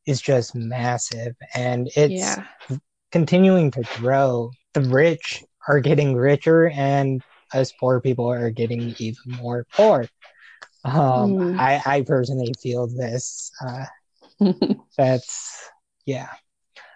is 0.05 0.21
just 0.21 0.55
massive. 0.55 1.35
And 1.53 1.89
it's 1.95 2.13
yeah. 2.13 2.43
continuing 3.11 3.71
to 3.71 3.83
grow. 3.95 4.51
The 4.73 4.81
rich 4.81 5.43
are 5.67 5.79
getting 5.79 6.15
richer, 6.15 6.69
and 6.69 7.23
us 7.53 7.71
poor 7.79 8.01
people 8.01 8.29
are 8.29 8.49
getting 8.49 8.93
even 8.97 9.37
more 9.41 9.65
poor. 9.73 10.05
Um, 10.83 10.93
mm. 10.93 11.59
I, 11.59 11.81
I 11.85 12.01
personally 12.01 12.53
feel 12.61 12.87
this. 12.87 13.51
Uh, 13.65 13.85
that's, 14.97 15.69
yeah. 16.05 16.29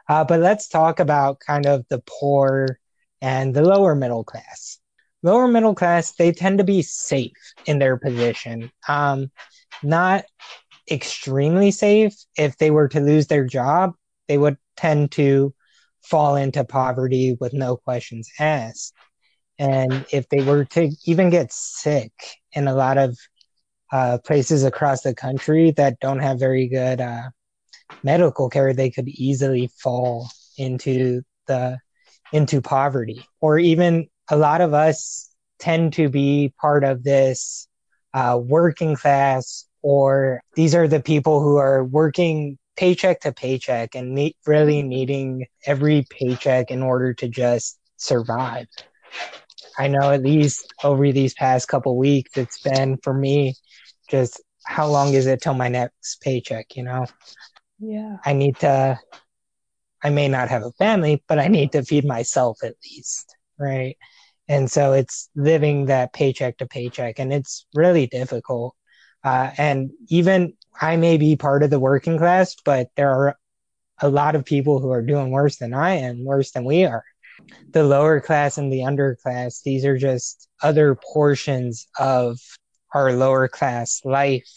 Uh, 0.10 0.24
but 0.24 0.40
let's 0.40 0.68
talk 0.68 1.00
about 1.00 1.40
kind 1.40 1.66
of 1.66 1.86
the 1.90 2.02
poor 2.06 2.80
and 3.22 3.54
the 3.54 3.62
lower 3.62 3.96
middle 3.96 4.24
class. 4.24 4.80
Lower 5.22 5.48
middle 5.48 5.76
class, 5.76 6.14
they 6.14 6.32
tend 6.32 6.58
to 6.58 6.64
be 6.64 6.82
safe 6.82 7.32
in 7.66 7.80
their 7.80 7.98
position. 7.98 8.72
Um, 8.88 9.32
not 9.82 10.26
extremely 10.92 11.72
safe. 11.72 12.14
If 12.38 12.58
they 12.58 12.72
were 12.72 12.90
to 12.90 13.00
lose 13.00 13.28
their 13.28 13.46
job, 13.46 13.94
they 14.28 14.38
would 14.38 14.58
tend 14.76 15.12
to 15.14 15.54
fall 16.02 16.36
into 16.36 16.66
poverty 16.66 17.38
with 17.40 17.54
no 17.54 17.78
questions 17.78 18.30
asked. 18.38 18.94
And 19.58 20.06
if 20.12 20.28
they 20.28 20.44
were 20.44 20.66
to 20.66 20.90
even 21.06 21.30
get 21.30 21.54
sick, 21.54 22.12
in 22.54 22.68
a 22.68 22.76
lot 22.76 22.98
of 22.98 23.18
uh, 23.92 24.18
places 24.20 24.64
across 24.64 25.02
the 25.02 25.14
country 25.14 25.72
that 25.72 26.00
don't 26.00 26.20
have 26.20 26.40
very 26.40 26.68
good 26.68 27.02
uh, 27.02 27.30
medical 28.02 28.50
care, 28.50 28.74
they 28.74 28.90
could 28.90 29.08
easily 29.08 29.70
fall 29.80 30.30
into 30.58 31.22
the 31.48 31.80
into 32.32 32.62
poverty. 32.62 33.26
Or 33.42 33.60
even 33.60 34.08
a 34.30 34.38
lot 34.38 34.62
of 34.62 34.74
us 34.74 35.30
tend 35.60 35.94
to 35.94 36.10
be 36.10 36.54
part 36.60 36.84
of 36.84 37.04
this 37.04 37.68
uh, 38.14 38.40
working 38.42 38.96
class, 38.96 39.66
or 39.82 40.42
these 40.56 40.76
are 40.76 40.88
the 40.88 41.02
people 41.02 41.42
who 41.42 41.58
are 41.58 41.84
working 41.84 42.58
paycheck 42.76 43.20
to 43.22 43.32
paycheck 43.32 43.96
and 43.96 44.34
really 44.46 44.82
needing 44.82 45.46
every 45.66 46.06
paycheck 46.10 46.72
in 46.72 46.82
order 46.82 47.14
to 47.14 47.28
just 47.28 47.78
survive. 47.98 48.68
I 49.78 49.88
know 49.88 50.12
at 50.12 50.24
least 50.24 50.74
over 50.84 51.12
these 51.12 51.34
past 51.34 51.68
couple 51.68 51.98
weeks, 51.98 52.38
it's 52.38 52.62
been 52.62 52.98
for 53.04 53.14
me 53.14 53.56
just 54.10 54.42
how 54.66 54.88
long 54.88 55.14
is 55.14 55.28
it 55.28 55.42
till 55.42 55.54
my 55.54 55.68
next 55.68 56.22
paycheck, 56.22 56.76
you 56.76 56.84
know? 56.84 57.06
Yeah. 57.80 58.18
I 58.24 58.34
need 58.34 58.58
to, 58.60 59.00
I 60.04 60.10
may 60.10 60.28
not 60.28 60.50
have 60.50 60.64
a 60.64 60.72
family, 60.74 61.24
but 61.28 61.40
I 61.40 61.48
need 61.48 61.72
to 61.74 61.84
feed 61.84 62.06
myself 62.06 62.60
at 62.64 62.76
least, 62.84 63.36
right? 63.58 63.98
And 64.48 64.70
so 64.70 64.94
it's 64.94 65.30
living 65.36 65.86
that 65.86 66.14
paycheck 66.14 66.58
to 66.58 66.68
paycheck, 66.68 67.20
and 67.20 67.34
it's 67.34 67.66
really 67.74 68.08
difficult. 68.08 68.76
Uh, 69.24 69.52
and 69.58 69.92
even 70.10 70.54
I 70.80 70.98
may 70.98 71.18
be 71.18 71.36
part 71.36 71.64
of 71.64 71.70
the 71.70 71.80
working 71.80 72.18
class, 72.18 72.56
but 72.66 72.90
there 72.96 73.12
are 73.12 73.38
a 74.02 74.10
lot 74.10 74.36
of 74.36 74.44
people 74.44 74.80
who 74.80 74.92
are 74.92 75.02
doing 75.02 75.32
worse 75.32 75.58
than 75.58 75.74
I 75.74 75.96
am, 75.96 76.26
worse 76.26 76.52
than 76.52 76.66
we 76.66 76.84
are. 76.84 77.04
The 77.72 77.84
lower 77.84 78.20
class 78.20 78.58
and 78.58 78.72
the 78.72 78.80
underclass, 78.80 79.64
these 79.64 79.86
are 79.86 79.98
just 79.98 80.50
other 80.62 80.96
portions 80.96 81.88
of 81.98 82.38
our 82.94 83.14
lower 83.14 83.48
class 83.48 84.02
life. 84.04 84.50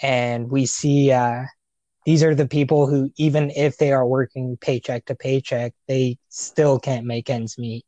And 0.00 0.50
we 0.50 0.66
see 0.66 1.10
uh, 1.10 1.44
these 2.06 2.22
are 2.22 2.34
the 2.34 2.48
people 2.48 2.86
who, 2.86 3.10
even 3.16 3.50
if 3.50 3.76
they 3.76 3.92
are 3.92 4.06
working 4.06 4.56
paycheck 4.60 5.04
to 5.06 5.14
paycheck, 5.14 5.74
they 5.86 6.18
still 6.28 6.78
can't 6.78 7.06
make 7.06 7.28
ends 7.28 7.58
meet. 7.58 7.84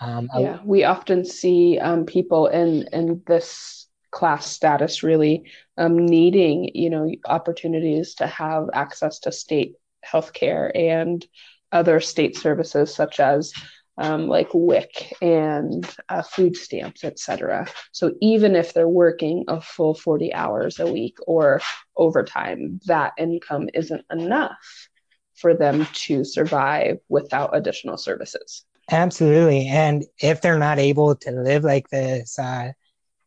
Um, 0.00 0.28
yeah, 0.38 0.58
we 0.64 0.84
often 0.84 1.24
see 1.24 1.78
um, 1.78 2.04
people 2.04 2.48
in 2.48 2.88
in 2.92 3.22
this 3.26 3.86
class 4.10 4.46
status 4.46 5.02
really 5.02 5.44
um, 5.76 5.96
needing, 5.96 6.70
you 6.74 6.88
know, 6.88 7.10
opportunities 7.26 8.14
to 8.14 8.26
have 8.26 8.68
access 8.72 9.18
to 9.20 9.32
state 9.32 9.74
health 10.02 10.32
care 10.32 10.72
and 10.76 11.26
other 11.72 12.00
state 12.00 12.36
services 12.36 12.94
such 12.94 13.18
as 13.18 13.52
um, 13.96 14.26
like 14.28 14.54
WIC 14.54 15.14
and 15.22 15.88
uh, 16.08 16.22
food 16.22 16.56
stamps, 16.56 17.04
etc. 17.04 17.66
So 17.92 18.12
even 18.20 18.56
if 18.56 18.74
they're 18.74 18.88
working 18.88 19.44
a 19.48 19.60
full 19.60 19.94
40 19.94 20.34
hours 20.34 20.80
a 20.80 20.90
week 20.90 21.16
or 21.26 21.60
overtime, 21.96 22.80
that 22.86 23.12
income 23.18 23.68
isn't 23.72 24.04
enough 24.10 24.88
for 25.36 25.54
them 25.54 25.86
to 25.92 26.24
survive 26.24 26.98
without 27.08 27.56
additional 27.56 27.96
services. 27.96 28.64
Absolutely. 28.90 29.66
And 29.66 30.04
if 30.20 30.40
they're 30.40 30.58
not 30.58 30.78
able 30.78 31.14
to 31.16 31.30
live 31.30 31.64
like 31.64 31.88
this, 31.88 32.38
uh, 32.38 32.72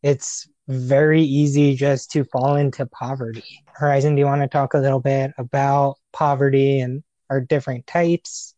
it's 0.03 0.47
very 0.67 1.23
easy 1.23 1.75
just 1.75 2.11
to 2.11 2.23
fall 2.25 2.55
into 2.55 2.85
poverty. 2.85 3.63
Horizon, 3.73 4.15
do 4.15 4.19
you 4.19 4.25
want 4.25 4.41
to 4.41 4.47
talk 4.47 4.73
a 4.73 4.79
little 4.79 4.99
bit 4.99 5.31
about 5.37 5.95
poverty 6.13 6.79
and 6.79 7.03
our 7.29 7.41
different 7.41 7.87
types? 7.87 8.53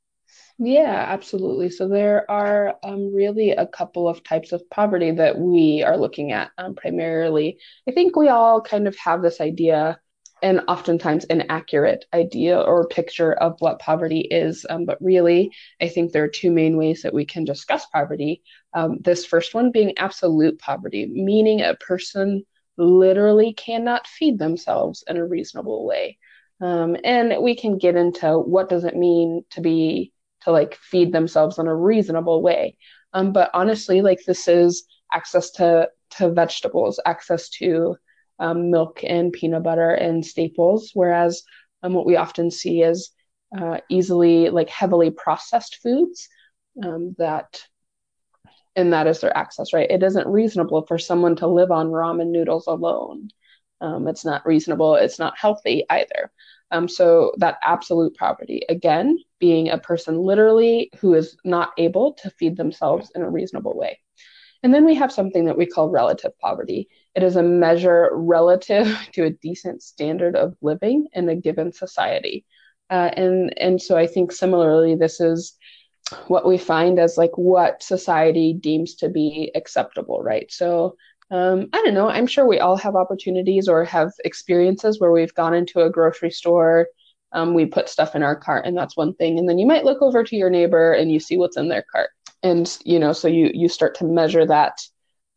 Yeah, 0.62 1.06
absolutely. 1.08 1.70
So 1.70 1.88
there 1.88 2.30
are 2.30 2.78
um, 2.84 3.14
really 3.16 3.52
a 3.52 3.66
couple 3.66 4.10
of 4.10 4.24
types 4.24 4.52
of 4.52 4.70
poverty 4.70 5.12
that 5.12 5.38
we 5.40 5.84
are 5.84 5.98
looking 5.98 6.34
at 6.34 6.52
um, 6.58 6.76
primarily. 6.76 7.60
I 7.88 7.92
think 7.92 8.16
we 8.18 8.28
all 8.28 8.60
kind 8.62 8.86
of 8.88 8.96
have 8.98 9.22
this 9.22 9.40
idea 9.40 10.00
and 10.42 10.62
oftentimes 10.68 11.24
an 11.26 11.44
accurate 11.50 12.06
idea 12.14 12.60
or 12.60 12.88
picture 12.88 13.34
of 13.34 13.56
what 13.60 13.80
poverty 13.80 14.20
is. 14.20 14.66
Um, 14.70 14.86
but 14.86 14.98
really, 15.02 15.52
I 15.82 15.88
think 15.88 16.12
there 16.12 16.24
are 16.26 16.30
two 16.30 16.52
main 16.52 16.76
ways 16.76 17.04
that 17.04 17.14
we 17.14 17.26
can 17.26 17.46
discuss 17.46 17.86
poverty. 17.88 18.42
Um, 18.74 18.98
this 19.00 19.26
first 19.26 19.54
one 19.54 19.72
being 19.72 19.98
absolute 19.98 20.60
poverty, 20.60 21.06
meaning 21.06 21.62
a 21.62 21.76
person 21.76 22.46
literally 22.78 23.54
cannot 23.54 24.08
feed 24.08 24.40
themselves 24.40 25.06
in 25.08 25.16
a 25.18 25.26
reasonable 25.26 25.86
way. 25.86 26.18
Um, 26.62 26.98
and 27.06 27.42
we 27.42 27.56
can 27.56 27.78
get 27.78 27.96
into 27.96 28.38
what 28.40 28.68
does 28.68 28.84
it 28.84 28.96
mean 28.96 29.44
to 29.52 29.62
be 29.62 30.12
to 30.42 30.52
like 30.52 30.76
feed 30.76 31.12
themselves 31.12 31.58
in 31.58 31.68
a 31.68 31.76
reasonable 31.76 32.42
way. 32.42 32.78
Um, 33.14 33.34
but 33.34 33.50
honestly, 33.54 34.02
like 34.02 34.20
this 34.26 34.48
is 34.48 34.84
access 35.12 35.52
to 35.52 35.90
to 36.18 36.32
vegetables, 36.32 37.00
access 37.06 37.50
to 37.50 37.96
um, 38.40 38.72
milk 38.72 39.02
and 39.04 39.32
peanut 39.32 39.64
butter 39.64 39.92
and 39.92 40.26
staples, 40.26 40.92
whereas 40.94 41.44
um, 41.84 41.94
what 41.94 42.06
we 42.06 42.16
often 42.16 42.52
see 42.52 42.82
is 42.82 43.12
uh, 43.58 43.78
easily 43.90 44.50
like 44.50 44.70
heavily 44.70 45.12
processed 45.12 45.78
foods 45.82 46.28
um, 46.84 47.16
that 47.18 47.62
and 48.76 48.94
that 48.94 49.08
is 49.08 49.20
their 49.20 49.36
access 49.36 49.74
right? 49.74 49.90
It 49.90 50.04
isn't 50.04 50.28
reasonable 50.28 50.86
for 50.86 50.98
someone 50.98 51.36
to 51.38 51.48
live 51.48 51.72
on 51.72 51.88
ramen 51.88 52.32
noodles 52.32 52.68
alone. 52.68 53.30
Um, 53.82 54.08
it's 54.08 54.26
not 54.26 54.46
reasonable. 54.46 54.96
It's 54.96 55.20
not 55.20 55.38
healthy 55.38 55.86
either 55.90 56.32
um, 56.72 56.88
so 56.88 57.34
that 57.38 57.58
absolute 57.64 58.16
poverty, 58.16 58.64
again, 58.70 59.18
being 59.40 59.70
a 59.70 59.78
person 59.78 60.18
literally 60.18 60.92
who 61.00 61.14
is 61.14 61.38
not 61.44 61.72
able 61.78 62.14
to 62.22 62.30
feed 62.32 62.58
themselves 62.58 63.12
in 63.16 63.22
a 63.22 63.30
reasonable 63.30 63.76
way. 63.76 64.00
And 64.62 64.74
then 64.74 64.86
we 64.86 64.96
have 64.96 65.12
something 65.12 65.46
that 65.46 65.58
we 65.58 65.66
call 65.66 65.90
relative 65.90 66.38
poverty. 66.40 66.90
It 67.16 67.24
is 67.24 67.38
a 67.38 67.44
measure 67.44 68.10
relative 68.14 68.88
to 69.14 69.26
a 69.26 69.32
decent 69.32 69.82
standard 69.82 70.36
of 70.36 70.56
living 70.62 71.08
in 71.14 71.30
a 71.30 71.36
given 71.36 71.72
society. 71.72 72.46
Uh, 72.90 73.10
and, 73.16 73.54
and 73.58 73.82
so 73.82 73.98
I 73.98 74.08
think 74.08 74.32
similarly, 74.32 74.96
this 74.96 75.20
is 75.20 75.56
what 76.28 76.48
we 76.48 76.58
find 76.58 77.00
as 77.00 77.18
like 77.18 77.38
what 77.38 77.84
society 77.84 78.54
deems 78.54 78.96
to 78.96 79.10
be 79.10 79.52
acceptable, 79.56 80.22
right? 80.22 80.52
So 80.52 80.96
um, 81.32 81.70
I 81.74 81.82
don't 81.84 81.94
know. 81.94 82.10
I'm 82.10 82.28
sure 82.28 82.48
we 82.48 82.60
all 82.60 82.78
have 82.78 82.96
opportunities 82.96 83.68
or 83.68 83.84
have 83.86 84.12
experiences 84.26 85.00
where 85.00 85.12
we've 85.12 85.34
gone 85.34 85.54
into 85.54 85.82
a 85.82 85.90
grocery 85.90 86.32
store, 86.32 86.88
um, 87.32 87.54
we 87.54 87.66
put 87.66 87.90
stuff 87.90 88.16
in 88.16 88.24
our 88.24 88.36
cart, 88.36 88.66
and 88.66 88.76
that's 88.76 88.98
one 88.98 89.14
thing. 89.14 89.38
And 89.38 89.48
then 89.48 89.60
you 89.60 89.68
might 89.68 89.86
look 89.86 90.02
over 90.02 90.24
to 90.24 90.36
your 90.36 90.50
neighbor 90.50 90.94
and 90.94 91.12
you 91.12 91.20
see 91.20 91.38
what's 91.38 91.58
in 91.58 91.70
their 91.70 91.86
cart, 91.92 92.10
and 92.42 92.78
you 92.84 93.00
know, 93.00 93.14
so 93.14 93.28
you 93.28 93.52
you 93.54 93.70
start 93.70 93.96
to 93.96 94.06
measure 94.06 94.46
that 94.46 94.80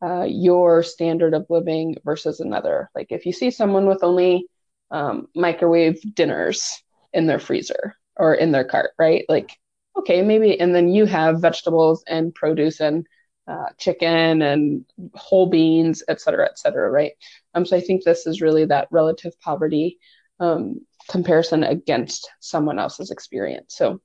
uh, 0.02 0.24
your 0.24 0.82
standard 0.82 1.34
of 1.34 1.46
living 1.50 1.96
versus 2.04 2.40
another. 2.40 2.90
Like 2.94 3.08
if 3.10 3.26
you 3.26 3.32
see 3.32 3.50
someone 3.50 3.86
with 3.86 4.02
only 4.02 4.46
um, 4.90 5.28
microwave 5.34 6.00
dinners 6.14 6.82
in 7.12 7.26
their 7.26 7.38
freezer 7.38 7.94
or 8.16 8.34
in 8.34 8.52
their 8.52 8.64
cart, 8.64 8.92
right? 8.98 9.24
Like 9.28 9.58
okay, 9.98 10.22
maybe, 10.22 10.58
and 10.58 10.74
then 10.74 10.88
you 10.88 11.04
have 11.04 11.42
vegetables 11.42 12.02
and 12.08 12.34
produce 12.34 12.80
and 12.80 13.06
uh, 13.46 13.66
chicken 13.78 14.42
and 14.42 14.84
whole 15.14 15.46
beans, 15.46 16.02
et 16.08 16.20
cetera, 16.20 16.46
et 16.46 16.58
cetera, 16.58 16.90
right? 16.90 17.12
Um, 17.54 17.66
so 17.66 17.76
I 17.76 17.80
think 17.80 18.04
this 18.04 18.26
is 18.26 18.40
really 18.40 18.64
that 18.66 18.88
relative 18.90 19.38
poverty 19.40 19.98
um, 20.40 20.80
comparison 21.08 21.64
against 21.64 22.30
someone 22.40 22.78
else's 22.78 23.10
experience. 23.10 23.74
So 23.76 24.00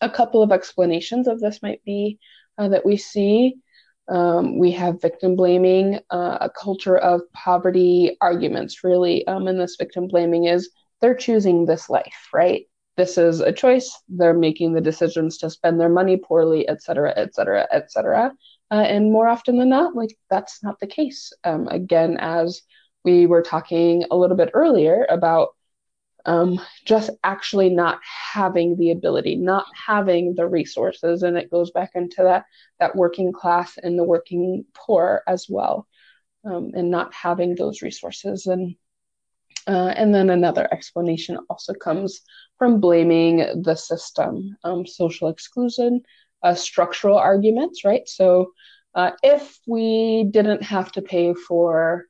a 0.00 0.10
couple 0.10 0.42
of 0.42 0.52
explanations 0.52 1.28
of 1.28 1.40
this 1.40 1.62
might 1.62 1.82
be 1.84 2.18
uh, 2.58 2.68
that 2.68 2.84
we 2.84 2.96
see. 2.96 3.56
Um, 4.08 4.58
we 4.58 4.70
have 4.72 5.00
victim 5.00 5.34
blaming, 5.34 6.00
uh, 6.10 6.38
a 6.42 6.50
culture 6.50 6.98
of 6.98 7.22
poverty 7.32 8.16
arguments, 8.20 8.84
really. 8.84 9.26
Um, 9.26 9.46
and 9.46 9.58
this 9.58 9.76
victim 9.78 10.08
blaming 10.08 10.44
is 10.44 10.70
they're 11.00 11.14
choosing 11.14 11.64
this 11.64 11.88
life, 11.88 12.28
right? 12.32 12.64
This 12.96 13.18
is 13.18 13.40
a 13.40 13.50
choice. 13.50 13.98
They're 14.08 14.34
making 14.34 14.72
the 14.72 14.80
decisions 14.80 15.38
to 15.38 15.50
spend 15.50 15.80
their 15.80 15.88
money 15.88 16.16
poorly, 16.16 16.68
et 16.68 16.82
cetera, 16.82 17.14
et 17.16 17.34
cetera, 17.34 17.66
et 17.72 17.90
cetera. 17.90 18.32
Uh, 18.70 18.76
and 18.86 19.12
more 19.12 19.28
often 19.28 19.58
than 19.58 19.68
not, 19.68 19.94
like 19.94 20.16
that's 20.30 20.62
not 20.62 20.80
the 20.80 20.86
case. 20.86 21.32
Um, 21.44 21.68
again, 21.68 22.16
as 22.18 22.62
we 23.04 23.26
were 23.26 23.42
talking 23.42 24.04
a 24.10 24.16
little 24.16 24.36
bit 24.36 24.50
earlier 24.54 25.06
about 25.08 25.50
um, 26.26 26.58
just 26.86 27.10
actually 27.22 27.68
not 27.68 28.00
having 28.02 28.76
the 28.76 28.90
ability, 28.90 29.36
not 29.36 29.66
having 29.74 30.34
the 30.34 30.46
resources, 30.46 31.22
and 31.22 31.36
it 31.36 31.50
goes 31.50 31.70
back 31.70 31.90
into 31.94 32.22
that 32.22 32.46
that 32.80 32.96
working 32.96 33.32
class 33.32 33.76
and 33.76 33.98
the 33.98 34.04
working 34.04 34.64
poor 34.72 35.22
as 35.26 35.46
well, 35.48 35.86
um, 36.44 36.70
and 36.74 36.90
not 36.90 37.12
having 37.12 37.54
those 37.54 37.82
resources. 37.82 38.46
And 38.46 38.76
uh, 39.66 39.92
and 39.96 40.14
then 40.14 40.30
another 40.30 40.66
explanation 40.72 41.38
also 41.50 41.74
comes 41.74 42.20
from 42.58 42.80
blaming 42.80 43.62
the 43.62 43.74
system, 43.74 44.56
um, 44.64 44.86
social 44.86 45.28
exclusion, 45.28 46.02
uh, 46.44 46.54
structural 46.54 47.18
arguments, 47.18 47.84
right? 47.84 48.08
So 48.08 48.52
uh, 48.94 49.12
if 49.22 49.58
we 49.66 50.28
didn't 50.30 50.62
have 50.62 50.92
to 50.92 51.02
pay 51.02 51.34
for, 51.34 52.04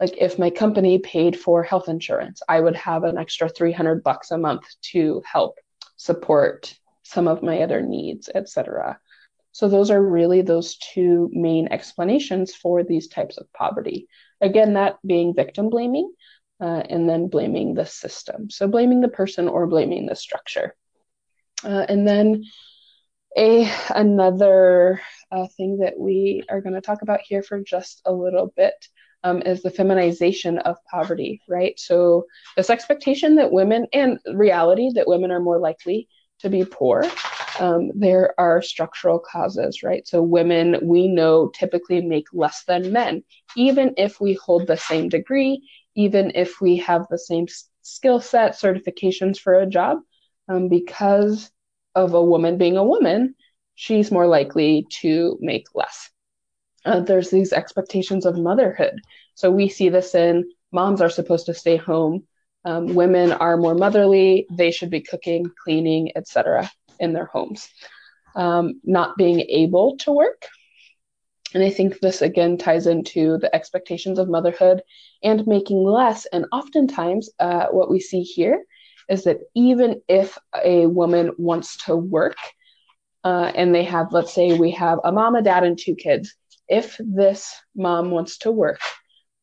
like, 0.00 0.16
if 0.18 0.38
my 0.38 0.50
company 0.50 0.98
paid 0.98 1.38
for 1.38 1.62
health 1.62 1.88
insurance, 1.88 2.42
I 2.48 2.58
would 2.58 2.74
have 2.74 3.04
an 3.04 3.18
extra 3.18 3.48
300 3.48 4.02
bucks 4.02 4.30
a 4.30 4.38
month 4.38 4.64
to 4.92 5.22
help 5.30 5.58
support 5.96 6.74
some 7.02 7.28
of 7.28 7.42
my 7.42 7.60
other 7.60 7.82
needs, 7.82 8.28
etc. 8.34 8.98
So 9.52 9.68
those 9.68 9.90
are 9.90 10.02
really 10.02 10.42
those 10.42 10.76
two 10.76 11.30
main 11.32 11.68
explanations 11.68 12.54
for 12.54 12.82
these 12.82 13.08
types 13.08 13.38
of 13.38 13.50
poverty. 13.52 14.08
again, 14.40 14.74
that 14.74 14.98
being 15.06 15.34
victim 15.34 15.70
blaming 15.70 16.12
uh, 16.60 16.82
and 16.90 17.08
then 17.08 17.28
blaming 17.28 17.74
the 17.74 17.86
system. 17.86 18.50
So 18.50 18.66
blaming 18.68 19.00
the 19.00 19.08
person 19.08 19.48
or 19.48 19.66
blaming 19.66 20.06
the 20.06 20.16
structure. 20.16 20.74
Uh, 21.64 21.86
and 21.88 22.06
then 22.06 22.44
a 23.36 23.70
another 23.94 25.00
uh, 25.30 25.46
thing 25.56 25.78
that 25.78 25.98
we 25.98 26.42
are 26.48 26.60
going 26.60 26.74
to 26.74 26.80
talk 26.80 27.02
about 27.02 27.20
here 27.22 27.42
for 27.42 27.60
just 27.60 28.00
a 28.06 28.12
little 28.12 28.52
bit 28.56 28.74
um, 29.24 29.42
is 29.42 29.62
the 29.62 29.70
feminization 29.70 30.58
of 30.58 30.76
poverty, 30.90 31.42
right? 31.48 31.78
So 31.78 32.26
this 32.56 32.70
expectation 32.70 33.36
that 33.36 33.52
women 33.52 33.86
and 33.92 34.18
reality 34.34 34.90
that 34.94 35.08
women 35.08 35.30
are 35.30 35.40
more 35.40 35.58
likely 35.58 36.08
to 36.40 36.48
be 36.48 36.64
poor. 36.64 37.04
Um, 37.58 37.90
there 37.94 38.34
are 38.38 38.60
structural 38.60 39.18
causes, 39.18 39.82
right? 39.82 40.06
So 40.06 40.22
women 40.22 40.78
we 40.82 41.08
know 41.08 41.48
typically 41.48 42.02
make 42.02 42.26
less 42.32 42.64
than 42.66 42.92
men, 42.92 43.24
even 43.56 43.94
if 43.96 44.20
we 44.20 44.34
hold 44.34 44.66
the 44.66 44.76
same 44.76 45.08
degree, 45.08 45.66
even 45.94 46.32
if 46.34 46.60
we 46.60 46.76
have 46.76 47.06
the 47.08 47.18
same 47.18 47.46
skill 47.82 48.20
set, 48.20 48.52
certifications 48.52 49.38
for 49.38 49.54
a 49.54 49.66
job, 49.66 49.98
um, 50.48 50.68
because 50.68 51.50
of 51.96 52.14
a 52.14 52.22
woman 52.22 52.58
being 52.58 52.76
a 52.76 52.84
woman, 52.84 53.34
she's 53.74 54.12
more 54.12 54.28
likely 54.28 54.86
to 55.00 55.36
make 55.40 55.66
less. 55.74 56.10
Uh, 56.84 57.00
there's 57.00 57.30
these 57.30 57.52
expectations 57.52 58.26
of 58.26 58.38
motherhood. 58.38 59.00
So 59.34 59.50
we 59.50 59.68
see 59.68 59.88
this 59.88 60.14
in 60.14 60.48
moms 60.70 61.00
are 61.00 61.10
supposed 61.10 61.46
to 61.46 61.54
stay 61.54 61.76
home. 61.76 62.24
Um, 62.64 62.94
women 62.94 63.32
are 63.32 63.56
more 63.56 63.74
motherly. 63.74 64.46
They 64.50 64.70
should 64.70 64.90
be 64.90 65.00
cooking, 65.00 65.50
cleaning, 65.64 66.12
etc. 66.16 66.70
in 67.00 67.12
their 67.12 67.26
homes. 67.26 67.68
Um, 68.36 68.80
not 68.84 69.16
being 69.16 69.40
able 69.40 69.96
to 69.98 70.12
work. 70.12 70.46
And 71.54 71.62
I 71.62 71.70
think 71.70 72.00
this 72.00 72.22
again 72.22 72.58
ties 72.58 72.86
into 72.86 73.38
the 73.38 73.54
expectations 73.54 74.18
of 74.18 74.28
motherhood 74.28 74.82
and 75.22 75.46
making 75.46 75.82
less. 75.82 76.26
And 76.26 76.44
oftentimes, 76.52 77.30
uh, 77.38 77.66
what 77.70 77.90
we 77.90 77.98
see 78.00 78.22
here 78.22 78.62
is 79.08 79.24
that 79.24 79.38
even 79.54 80.00
if 80.08 80.38
a 80.64 80.86
woman 80.86 81.32
wants 81.38 81.76
to 81.84 81.96
work 81.96 82.36
uh, 83.24 83.52
and 83.54 83.74
they 83.74 83.84
have, 83.84 84.12
let's 84.12 84.34
say, 84.34 84.58
we 84.58 84.70
have 84.72 84.98
a 85.04 85.12
mom, 85.12 85.34
a 85.34 85.42
dad, 85.42 85.64
and 85.64 85.78
two 85.78 85.94
kids, 85.94 86.34
if 86.68 86.96
this 87.00 87.54
mom 87.74 88.10
wants 88.10 88.38
to 88.38 88.50
work, 88.50 88.80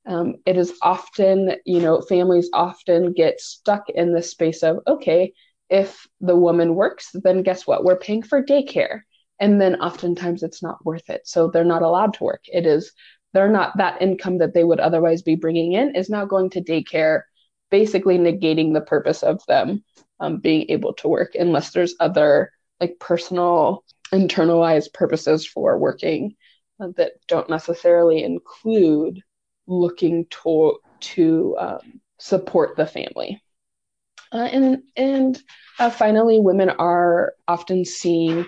um, 0.06 0.36
it 0.46 0.58
is 0.58 0.74
often, 0.82 1.56
you 1.66 1.80
know, 1.80 2.02
families 2.02 2.50
often 2.54 3.14
get 3.14 3.40
stuck 3.40 3.90
in 3.90 4.14
this 4.14 4.32
space 4.32 4.64
of, 4.64 4.80
okay, 4.88 5.34
if 5.70 6.06
the 6.20 6.36
woman 6.36 6.76
works, 6.76 7.10
then 7.14 7.44
guess 7.44 7.66
what? 7.66 7.84
We're 7.84 7.98
paying 7.98 8.24
for 8.24 8.44
daycare. 8.44 9.02
And 9.40 9.60
then 9.60 9.76
oftentimes 9.82 10.44
it's 10.44 10.62
not 10.62 10.86
worth 10.86 11.10
it. 11.10 11.22
So 11.26 11.50
they're 11.50 11.64
not 11.64 11.82
allowed 11.82 12.14
to 12.16 12.24
work. 12.24 12.44
It 12.46 12.66
is, 12.66 12.92
they're 13.34 13.50
not, 13.50 13.78
that 13.78 14.02
income 14.02 14.38
that 14.40 14.54
they 14.54 14.64
would 14.64 14.80
otherwise 14.80 15.22
be 15.22 15.36
bringing 15.36 15.74
in 15.74 15.96
is 15.96 16.10
now 16.10 16.26
going 16.26 16.50
to 16.52 16.62
daycare 16.62 17.22
basically 17.74 18.20
negating 18.20 18.72
the 18.72 18.82
purpose 18.82 19.24
of 19.24 19.44
them 19.48 19.84
um, 20.20 20.38
being 20.38 20.64
able 20.70 20.94
to 20.94 21.08
work 21.08 21.34
unless 21.34 21.72
there's 21.72 21.96
other 22.00 22.52
like 22.80 23.00
personal 23.00 23.84
internalized 24.12 24.94
purposes 24.94 25.44
for 25.44 25.80
working 25.80 26.36
uh, 26.80 26.90
that 26.98 27.14
don't 27.28 27.50
necessarily 27.50 28.24
include 28.24 29.20
looking 29.66 30.28
to 30.30 30.78
to 31.00 31.58
um, 31.60 32.00
support 32.20 32.78
the 32.78 32.86
family. 32.86 33.42
Uh, 34.32 34.50
and 34.52 34.84
and 34.96 35.42
uh, 35.80 35.90
finally 35.90 36.40
women 36.40 36.70
are 36.70 37.34
often 37.48 37.84
seen 37.86 38.46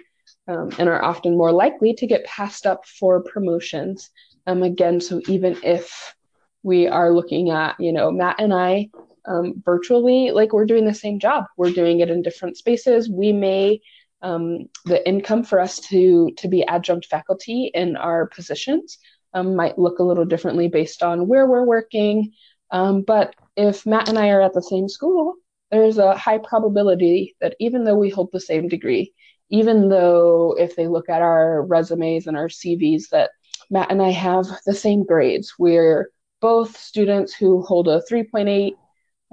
um, 0.48 0.70
and 0.78 0.88
are 0.88 1.04
often 1.04 1.36
more 1.36 1.52
likely 1.52 1.96
to 1.96 2.06
get 2.06 2.24
passed 2.26 2.68
up 2.68 2.86
for 2.86 3.24
promotions. 3.24 4.12
Um, 4.46 4.62
again 4.62 5.02
so 5.02 5.20
even 5.28 5.58
if 5.64 6.14
we 6.62 6.88
are 6.88 7.12
looking 7.12 7.50
at 7.50 7.76
you 7.80 7.92
know 7.92 8.12
matt 8.12 8.36
and 8.40 8.54
i 8.54 8.90
um, 9.28 9.62
virtually 9.64 10.32
like 10.32 10.54
we're 10.54 10.66
doing 10.66 10.86
the 10.86 10.94
same 10.94 11.20
job. 11.20 11.46
We're 11.58 11.72
doing 11.72 12.00
it 12.00 12.10
in 12.10 12.22
different 12.22 12.58
spaces. 12.58 13.10
We 13.10 13.34
may 13.34 13.82
um, 14.22 14.66
the 14.86 15.08
income 15.08 15.44
for 15.44 15.60
us 15.60 15.80
to 15.90 16.32
to 16.38 16.48
be 16.48 16.66
adjunct 16.66 17.06
faculty 17.08 17.72
in 17.74 17.96
our 17.96 18.28
positions 18.28 18.98
um, 19.34 19.56
might 19.56 19.78
look 19.78 20.00
a 20.00 20.04
little 20.04 20.26
differently 20.26 20.68
based 20.68 21.04
on 21.04 21.28
where 21.28 21.46
we're 21.46 21.66
working. 21.66 22.32
Um, 22.72 23.04
but 23.04 23.36
if 23.56 23.86
matt 23.86 24.10
and 24.10 24.18
i 24.18 24.30
are 24.30 24.42
at 24.42 24.54
the 24.54 24.62
same 24.62 24.90
school 24.90 25.36
there's 25.72 25.98
a 25.98 26.16
high 26.18 26.38
probability 26.38 27.36
that 27.42 27.56
even 27.60 27.84
though 27.84 27.96
we 27.96 28.10
hold 28.10 28.30
the 28.32 28.40
same 28.40 28.68
degree 28.68 29.14
even 29.50 29.90
though 29.90 30.56
if 30.58 30.76
they 30.76 30.88
look 30.88 31.10
at 31.10 31.22
our 31.22 31.64
resumes 31.66 32.28
and 32.28 32.36
our 32.36 32.48
cvs 32.48 33.10
that 33.12 33.32
matt 33.70 33.92
and 33.92 34.02
i 34.02 34.10
have 34.10 34.46
the 34.66 34.74
same 34.74 35.04
grades. 35.04 35.54
We're 35.58 36.10
both 36.42 36.78
students 36.78 37.34
who 37.34 37.62
hold 37.62 37.88
a 37.88 38.02
3.8 38.12 38.74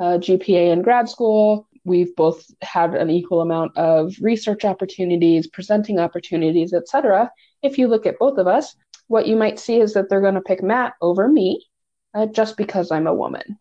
uh, 0.02 0.18
GPA 0.18 0.72
in 0.72 0.82
grad 0.82 1.08
school. 1.08 1.68
We've 1.84 2.14
both 2.16 2.44
had 2.60 2.94
an 2.94 3.08
equal 3.08 3.40
amount 3.40 3.76
of 3.76 4.14
research 4.20 4.64
opportunities, 4.64 5.46
presenting 5.46 6.00
opportunities, 6.00 6.72
etc. 6.72 7.30
If 7.62 7.78
you 7.78 7.86
look 7.86 8.04
at 8.04 8.18
both 8.18 8.38
of 8.38 8.48
us, 8.48 8.74
what 9.06 9.26
you 9.28 9.36
might 9.36 9.60
see 9.60 9.78
is 9.80 9.94
that 9.94 10.08
they're 10.08 10.20
going 10.20 10.34
to 10.34 10.40
pick 10.40 10.62
Matt 10.62 10.94
over 11.00 11.28
me 11.28 11.66
uh, 12.14 12.26
just 12.26 12.56
because 12.56 12.90
I'm 12.90 13.06
a 13.06 13.14
woman. 13.14 13.58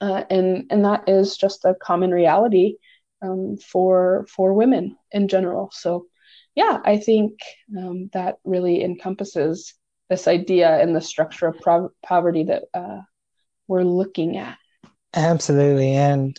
Uh, 0.00 0.24
and 0.30 0.64
and 0.70 0.84
that 0.84 1.08
is 1.08 1.36
just 1.36 1.64
a 1.64 1.74
common 1.74 2.12
reality 2.12 2.76
um, 3.20 3.56
for 3.56 4.26
for 4.34 4.54
women 4.54 4.96
in 5.12 5.28
general. 5.28 5.70
So, 5.72 6.06
yeah, 6.54 6.78
I 6.84 6.96
think 6.96 7.40
um, 7.76 8.08
that 8.14 8.36
really 8.44 8.82
encompasses 8.82 9.74
this 10.08 10.28
idea 10.28 10.80
and 10.80 10.96
the 10.96 11.00
structure 11.00 11.48
of 11.48 11.58
pro- 11.60 11.92
poverty 12.02 12.44
that 12.44 12.64
uh, 12.72 13.00
we're 13.66 13.82
looking 13.82 14.38
at. 14.38 14.56
Absolutely. 15.14 15.92
And 15.94 16.38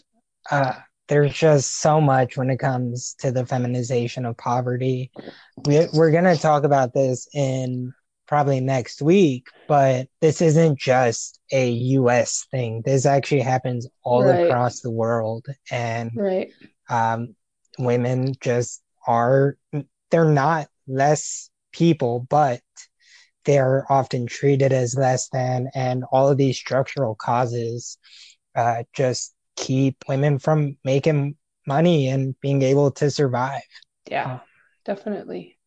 uh, 0.51 0.73
there's 1.07 1.33
just 1.33 1.81
so 1.81 1.99
much 1.99 2.37
when 2.37 2.49
it 2.49 2.59
comes 2.59 3.15
to 3.19 3.31
the 3.31 3.45
feminization 3.45 4.25
of 4.25 4.37
poverty. 4.37 5.11
We, 5.65 5.87
we're 5.93 6.11
going 6.11 6.23
to 6.23 6.37
talk 6.37 6.63
about 6.63 6.93
this 6.93 7.27
in 7.33 7.93
probably 8.27 8.59
next 8.59 9.01
week, 9.01 9.47
but 9.67 10.07
this 10.21 10.39
isn't 10.39 10.79
just 10.79 11.39
a 11.51 11.69
US 11.69 12.45
thing. 12.51 12.83
This 12.85 13.07
actually 13.07 13.41
happens 13.41 13.87
all 14.03 14.23
right. 14.23 14.45
across 14.45 14.81
the 14.81 14.91
world. 14.91 15.47
And 15.71 16.11
right. 16.15 16.51
um, 16.89 17.35
women 17.79 18.35
just 18.39 18.83
are, 19.07 19.57
they're 20.11 20.25
not 20.25 20.67
less 20.87 21.49
people, 21.71 22.27
but 22.29 22.61
they're 23.45 23.83
often 23.89 24.27
treated 24.27 24.73
as 24.73 24.95
less 24.95 25.27
than. 25.29 25.69
And 25.73 26.03
all 26.11 26.29
of 26.29 26.37
these 26.37 26.57
structural 26.57 27.15
causes 27.15 27.97
uh, 28.59 28.83
just 28.93 29.33
keep 29.55 29.95
women 30.07 30.39
from 30.39 30.77
making 30.83 31.35
money 31.65 32.09
and 32.09 32.35
being 32.41 32.61
able 32.61 32.91
to 32.91 33.09
survive. 33.09 33.61
Yeah, 34.09 34.33
uh, 34.33 34.39
definitely. 34.85 35.57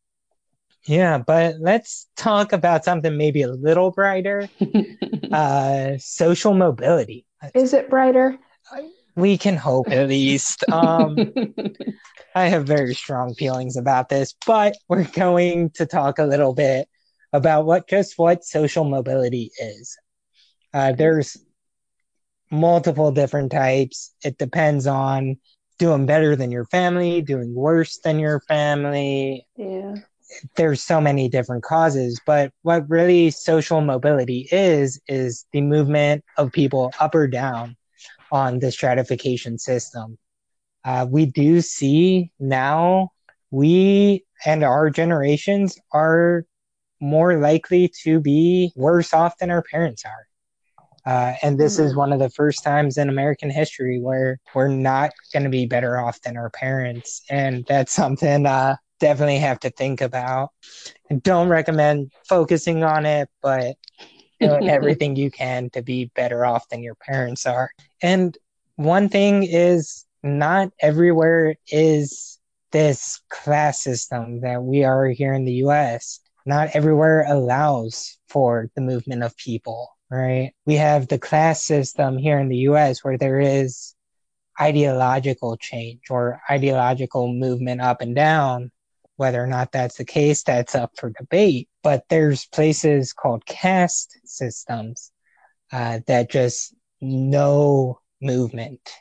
Yeah, 0.84 1.18
but 1.18 1.56
let's 1.60 2.08
talk 2.16 2.52
about 2.52 2.84
something 2.84 3.16
maybe 3.16 3.42
a 3.42 3.48
little 3.48 3.90
brighter 3.92 4.48
uh, 5.32 5.92
social 5.98 6.54
mobility. 6.54 7.24
Is 7.54 7.72
it 7.72 7.88
brighter? 7.88 8.38
We 9.14 9.38
can 9.38 9.56
hope 9.56 9.88
at 9.90 10.08
least. 10.08 10.64
Um, 10.72 11.32
I 12.34 12.46
have 12.46 12.66
very 12.66 12.94
strong 12.94 13.34
feelings 13.34 13.76
about 13.76 14.08
this, 14.08 14.34
but 14.46 14.74
we're 14.88 15.04
going 15.04 15.70
to 15.74 15.86
talk 15.86 16.18
a 16.18 16.24
little 16.24 16.54
bit 16.54 16.88
about 17.32 17.66
what 17.66 17.88
just 17.88 18.18
what 18.18 18.44
social 18.44 18.84
mobility 18.84 19.50
is. 19.60 19.96
Uh, 20.74 20.92
there's 20.92 21.36
multiple 22.52 23.10
different 23.10 23.50
types. 23.50 24.14
It 24.24 24.38
depends 24.38 24.86
on 24.86 25.36
doing 25.78 26.06
better 26.06 26.36
than 26.36 26.52
your 26.52 26.66
family, 26.66 27.22
doing 27.22 27.54
worse 27.54 27.98
than 27.98 28.18
your 28.18 28.40
family. 28.40 29.46
Yeah. 29.56 29.96
There's 30.56 30.82
so 30.82 31.00
many 31.00 31.28
different 31.28 31.64
causes, 31.64 32.20
but 32.24 32.52
what 32.62 32.88
really 32.88 33.30
social 33.30 33.80
mobility 33.80 34.48
is, 34.52 35.00
is 35.08 35.46
the 35.52 35.60
movement 35.60 36.24
of 36.38 36.52
people 36.52 36.92
up 37.00 37.14
or 37.14 37.26
down 37.26 37.76
on 38.30 38.60
the 38.60 38.70
stratification 38.70 39.58
system. 39.58 40.18
Uh, 40.84 41.06
we 41.08 41.26
do 41.26 41.60
see 41.60 42.32
now 42.40 43.10
we 43.50 44.24
and 44.44 44.64
our 44.64 44.90
generations 44.90 45.78
are 45.92 46.44
more 47.00 47.38
likely 47.38 47.92
to 48.02 48.20
be 48.20 48.72
worse 48.74 49.12
off 49.12 49.36
than 49.38 49.50
our 49.50 49.62
parents 49.62 50.04
are. 50.04 50.26
Uh, 51.04 51.34
and 51.42 51.58
this 51.58 51.78
is 51.78 51.90
mm-hmm. 51.90 51.98
one 51.98 52.12
of 52.12 52.18
the 52.18 52.30
first 52.30 52.62
times 52.62 52.96
in 52.96 53.08
American 53.08 53.50
history 53.50 54.00
where 54.00 54.38
we're 54.54 54.68
not 54.68 55.10
going 55.32 55.42
to 55.42 55.50
be 55.50 55.66
better 55.66 56.00
off 56.00 56.20
than 56.22 56.36
our 56.36 56.50
parents. 56.50 57.22
And 57.28 57.64
that's 57.68 57.92
something 57.92 58.46
uh, 58.46 58.76
definitely 59.00 59.38
have 59.38 59.60
to 59.60 59.70
think 59.70 60.00
about. 60.00 60.50
And 61.10 61.22
don't 61.22 61.48
recommend 61.48 62.12
focusing 62.28 62.84
on 62.84 63.04
it, 63.04 63.28
but 63.42 63.76
doing 64.40 64.68
everything 64.70 65.16
you 65.16 65.30
can 65.30 65.70
to 65.70 65.82
be 65.82 66.10
better 66.14 66.44
off 66.44 66.68
than 66.68 66.82
your 66.82 66.94
parents 66.94 67.46
are. 67.46 67.70
And 68.00 68.36
one 68.76 69.08
thing 69.08 69.42
is 69.42 70.04
not 70.22 70.70
everywhere 70.80 71.56
is 71.68 72.38
this 72.70 73.20
class 73.28 73.82
system 73.82 74.40
that 74.40 74.62
we 74.62 74.84
are 74.84 75.08
here 75.08 75.34
in 75.34 75.44
the 75.44 75.64
US. 75.64 76.20
Not 76.46 76.70
everywhere 76.74 77.24
allows 77.28 78.18
for 78.28 78.68
the 78.74 78.80
movement 78.80 79.22
of 79.22 79.36
people 79.36 79.90
right? 80.12 80.52
We 80.66 80.74
have 80.74 81.08
the 81.08 81.18
class 81.18 81.62
system 81.62 82.18
here 82.18 82.38
in 82.38 82.48
the 82.48 82.68
US 82.68 83.02
where 83.02 83.16
there 83.16 83.40
is 83.40 83.94
ideological 84.60 85.56
change 85.56 86.02
or 86.10 86.40
ideological 86.50 87.32
movement 87.32 87.80
up 87.80 88.02
and 88.02 88.14
down. 88.14 88.70
Whether 89.16 89.42
or 89.42 89.46
not 89.46 89.72
that's 89.72 89.96
the 89.96 90.04
case, 90.04 90.42
that's 90.42 90.74
up 90.74 90.92
for 90.98 91.10
debate. 91.10 91.68
But 91.82 92.04
there's 92.10 92.44
places 92.46 93.14
called 93.14 93.46
caste 93.46 94.18
systems 94.24 95.12
uh, 95.72 96.00
that 96.06 96.30
just 96.30 96.74
no 97.00 98.00
movement 98.20 98.92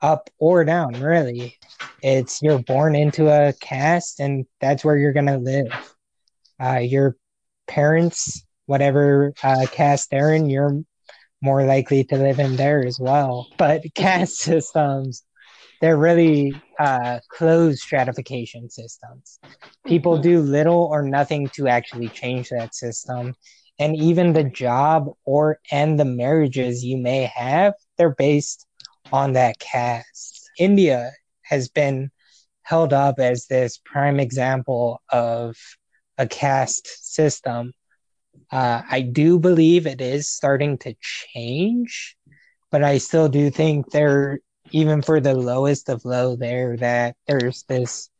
up 0.00 0.30
or 0.38 0.64
down, 0.64 1.00
really. 1.00 1.56
It's 2.02 2.42
you're 2.42 2.58
born 2.62 2.96
into 2.96 3.28
a 3.28 3.52
caste 3.60 4.18
and 4.18 4.44
that's 4.60 4.84
where 4.84 4.96
you're 4.96 5.12
going 5.12 5.26
to 5.26 5.38
live. 5.38 5.94
Uh, 6.60 6.78
your 6.78 7.16
parents, 7.68 8.44
whatever 8.68 9.32
uh, 9.42 9.64
caste 9.72 10.10
they're 10.10 10.34
in, 10.34 10.50
you're 10.50 10.82
more 11.40 11.64
likely 11.64 12.04
to 12.04 12.16
live 12.16 12.38
in 12.38 12.54
there 12.56 12.84
as 12.84 13.00
well. 13.00 13.48
But 13.56 13.82
caste 13.94 14.40
systems, 14.40 15.24
they're 15.80 15.96
really 15.96 16.52
uh, 16.78 17.20
closed 17.30 17.78
stratification 17.78 18.68
systems. 18.68 19.40
People 19.86 20.18
do 20.18 20.40
little 20.40 20.84
or 20.84 21.02
nothing 21.02 21.48
to 21.54 21.66
actually 21.66 22.10
change 22.10 22.50
that 22.50 22.74
system. 22.74 23.34
And 23.78 23.96
even 23.96 24.34
the 24.34 24.44
job 24.44 25.12
or 25.24 25.60
and 25.72 25.98
the 25.98 26.04
marriages 26.04 26.84
you 26.84 26.98
may 26.98 27.22
have, 27.34 27.72
they're 27.96 28.14
based 28.14 28.66
on 29.12 29.32
that 29.32 29.58
caste. 29.58 30.50
India 30.58 31.12
has 31.42 31.70
been 31.70 32.10
held 32.62 32.92
up 32.92 33.18
as 33.18 33.46
this 33.46 33.80
prime 33.82 34.20
example 34.20 35.00
of 35.08 35.56
a 36.18 36.26
caste 36.26 37.14
system 37.14 37.72
uh, 38.50 38.82
I 38.90 39.00
do 39.02 39.38
believe 39.38 39.86
it 39.86 40.00
is 40.00 40.28
starting 40.28 40.78
to 40.78 40.94
change, 41.00 42.16
but 42.70 42.82
I 42.82 42.98
still 42.98 43.28
do 43.28 43.50
think 43.50 43.90
there, 43.90 44.40
even 44.70 45.02
for 45.02 45.20
the 45.20 45.34
lowest 45.34 45.88
of 45.88 46.04
low, 46.04 46.36
there 46.36 46.76
that 46.78 47.16
there's 47.26 47.64
this 47.68 48.10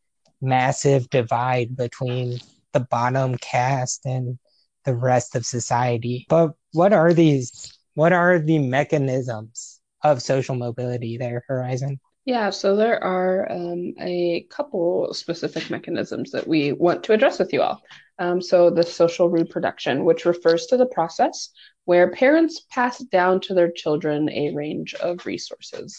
massive 0.41 1.09
divide 1.11 1.77
between 1.77 2.39
the 2.73 2.81
bottom 2.81 3.37
caste 3.39 4.05
and 4.05 4.39
the 4.85 4.95
rest 4.95 5.35
of 5.35 5.45
society. 5.45 6.27
But 6.29 6.53
what 6.73 6.93
are 6.93 7.13
these? 7.13 7.73
What 7.95 8.13
are 8.13 8.39
the 8.39 8.59
mechanisms 8.59 9.81
of 10.05 10.23
social 10.23 10.55
mobility 10.55 11.19
there, 11.19 11.45
Horizon? 11.49 11.99
Yeah, 12.29 12.51
so 12.51 12.77
there 12.77 13.03
are 13.03 13.51
um, 13.51 13.95
a 13.99 14.47
couple 14.51 15.15
specific 15.15 15.71
mechanisms 15.71 16.31
that 16.33 16.47
we 16.47 16.73
want 16.73 17.03
to 17.05 17.15
address 17.15 17.39
with 17.39 17.55
you 17.55 17.63
all. 17.63 17.81
Um, 18.19 18.43
so, 18.43 18.69
the 18.69 18.83
social 18.83 19.31
reproduction, 19.31 20.05
which 20.05 20.27
refers 20.27 20.67
to 20.67 20.77
the 20.77 20.85
process 20.85 21.49
where 21.87 22.11
parents 22.11 22.67
pass 22.71 22.99
down 22.99 23.41
to 23.41 23.55
their 23.55 23.71
children 23.71 24.29
a 24.29 24.55
range 24.55 24.93
of 24.97 25.25
resources. 25.25 25.99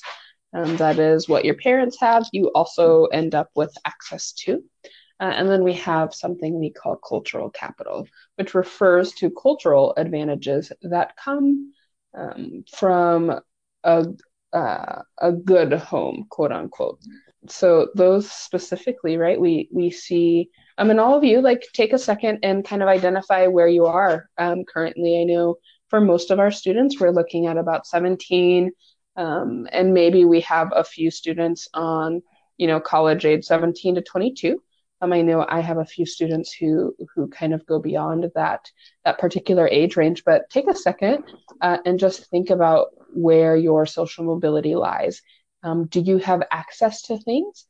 Um, 0.54 0.78
that 0.78 1.00
is 1.00 1.28
what 1.28 1.46
your 1.46 1.56
parents 1.56 2.00
have, 2.00 2.28
you 2.32 2.50
also 2.50 3.06
end 3.06 3.34
up 3.34 3.50
with 3.56 3.76
access 3.84 4.32
to. 4.44 4.64
Uh, 5.20 5.34
and 5.34 5.50
then 5.50 5.64
we 5.64 5.74
have 5.74 6.14
something 6.14 6.60
we 6.60 6.70
call 6.70 6.98
cultural 6.98 7.50
capital, 7.50 8.08
which 8.36 8.54
refers 8.54 9.14
to 9.14 9.32
cultural 9.32 9.96
advantages 9.98 10.72
that 10.84 11.18
come 11.18 11.74
um, 12.16 12.66
from 12.72 13.40
a, 13.84 14.06
uh, 14.54 15.02
a 15.18 15.32
good 15.32 15.74
home, 15.74 16.26
quote 16.30 16.52
unquote. 16.52 17.00
So 17.48 17.90
those 17.96 18.30
specifically, 18.30 19.18
right? 19.18 19.40
We 19.40 19.70
we 19.72 19.92
see. 19.92 20.50
I 20.78 20.84
mean, 20.84 21.00
all 21.00 21.18
of 21.18 21.24
you, 21.24 21.42
like, 21.42 21.64
take 21.74 21.94
a 21.94 21.98
second 21.98 22.40
and 22.44 22.66
kind 22.66 22.82
of 22.82 22.88
identify 22.88 23.48
where 23.48 23.68
you 23.68 23.86
are 23.86 24.30
um, 24.38 24.64
currently. 24.64 25.20
I 25.20 25.26
know 25.26 25.58
for 25.90 26.00
most 26.00 26.32
of 26.32 26.40
our 26.40 26.52
students, 26.52 27.00
we're 27.00 27.12
looking 27.12 27.48
at 27.48 27.58
about 27.58 27.86
17, 27.86 28.72
um, 29.16 29.68
and 29.72 29.94
maybe 29.94 30.24
we 30.24 30.42
have 30.42 30.72
a 30.74 30.84
few 30.84 31.12
students 31.12 31.68
on, 31.74 32.22
you 32.58 32.68
know, 32.68 32.80
college 32.80 33.26
age 33.26 33.44
17 33.44 33.96
to 33.96 34.02
22. 34.02 34.62
Um, 35.02 35.14
I 35.14 35.22
know 35.22 35.46
I 35.48 35.62
have 35.62 35.78
a 35.78 35.86
few 35.86 36.06
students 36.06 36.52
who 36.54 36.96
who 37.14 37.28
kind 37.28 37.54
of 37.54 37.66
go 37.66 37.80
beyond 37.80 38.30
that 38.36 38.70
that 39.06 39.20
particular 39.20 39.68
age 39.68 39.96
range. 39.96 40.24
But 40.26 40.50
take 40.50 40.70
a 40.70 40.76
second 40.76 41.24
uh, 41.62 41.78
and 41.86 42.00
just 42.00 42.30
think 42.30 42.50
about 42.50 42.88
where 43.14 43.56
your 43.56 43.86
social 43.86 44.26
mobility 44.26 44.76
lies. 44.76 45.22
Um, 45.64 45.88
do 45.88 46.00
you 46.00 46.18
have 46.20 46.44
access 46.52 47.04
to 47.04 47.18
things 47.18 47.66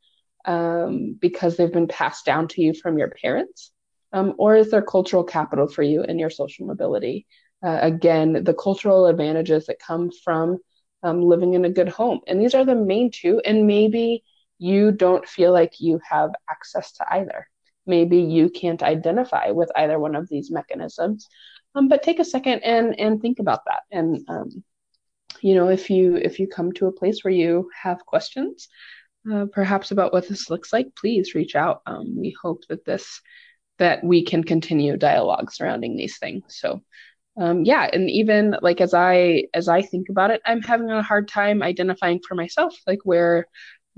um, 0.46 1.18
because 1.20 1.58
they've 1.58 1.72
been 1.72 1.88
passed 1.88 2.26
down 2.26 2.48
to 2.50 2.62
you 2.62 2.74
from 2.74 2.98
your 2.98 3.10
parents? 3.10 3.72
Um, 4.12 4.34
or 4.38 4.56
is 4.56 4.72
there 4.72 4.82
cultural 4.82 5.24
capital 5.24 5.68
for 5.68 5.84
you 5.84 6.04
in 6.04 6.18
your 6.18 6.30
social 6.30 6.66
mobility? 6.66 7.28
Uh, 7.64 7.78
again, 7.82 8.44
the 8.44 8.54
cultural 8.54 9.06
advantages 9.06 9.68
that 9.68 9.80
come 9.80 10.12
from 10.24 10.58
um, 11.04 11.22
living 11.22 11.54
in 11.54 11.66
a 11.66 11.70
good 11.70 11.90
home. 11.90 12.22
And 12.28 12.42
these 12.42 12.56
are 12.56 12.66
the 12.66 12.76
main 12.76 13.12
two. 13.12 13.42
And 13.46 13.68
maybe 13.68 14.24
you 14.60 14.92
don't 14.92 15.28
feel 15.28 15.52
like 15.52 15.80
you 15.80 16.00
have 16.08 16.32
access 16.50 16.92
to 16.94 17.06
either. 17.14 17.48
Maybe 17.88 18.18
you 18.18 18.50
can't 18.50 18.84
identify 18.84 19.52
with 19.52 19.72
either 19.76 19.98
one 19.98 20.16
of 20.16 20.30
these 20.30 20.52
mechanisms. 20.52 21.28
Um, 21.76 21.88
but 21.88 22.04
take 22.04 22.20
a 22.20 22.26
second 22.26 22.60
and 22.60 23.00
and 23.00 23.22
think 23.22 23.40
about 23.40 23.62
that. 23.66 23.84
And 23.92 24.24
um, 24.28 24.64
you 25.42 25.56
know, 25.56 25.70
if 25.70 25.90
you 25.90 26.16
if 26.16 26.40
you 26.40 26.48
come 26.48 26.72
to 26.74 26.88
a 26.88 26.92
place 26.92 27.24
where 27.24 27.34
you 27.34 27.70
have 27.82 28.06
questions, 28.06 28.68
uh, 29.32 29.46
perhaps 29.52 29.92
about 29.92 30.14
what 30.14 30.28
this 30.28 30.50
looks 30.50 30.74
like, 30.74 30.96
please 30.96 31.36
reach 31.36 31.56
out. 31.56 31.82
Um, 31.86 32.20
we 32.20 32.36
hope 32.42 32.64
that 32.70 32.86
this 32.86 33.22
that 33.78 34.04
we 34.04 34.24
can 34.24 34.44
continue 34.44 34.98
dialogue 34.98 35.52
surrounding 35.52 35.96
these 35.96 36.18
things. 36.18 36.44
So 36.50 36.82
um, 37.40 37.64
yeah 37.64 37.90
and 37.94 38.10
even 38.10 38.56
like 38.62 38.82
as 38.82 38.94
i 38.94 39.46
as 39.54 39.68
i 39.68 39.82
think 39.82 40.10
about 40.10 40.30
it 40.32 40.42
i'm 40.46 40.62
having 40.62 40.90
a 40.92 41.02
hard 41.02 41.28
time 41.28 41.64
identifying 41.64 42.20
for 42.28 42.36
myself 42.36 42.76
like 42.86 43.00
where 43.04 43.48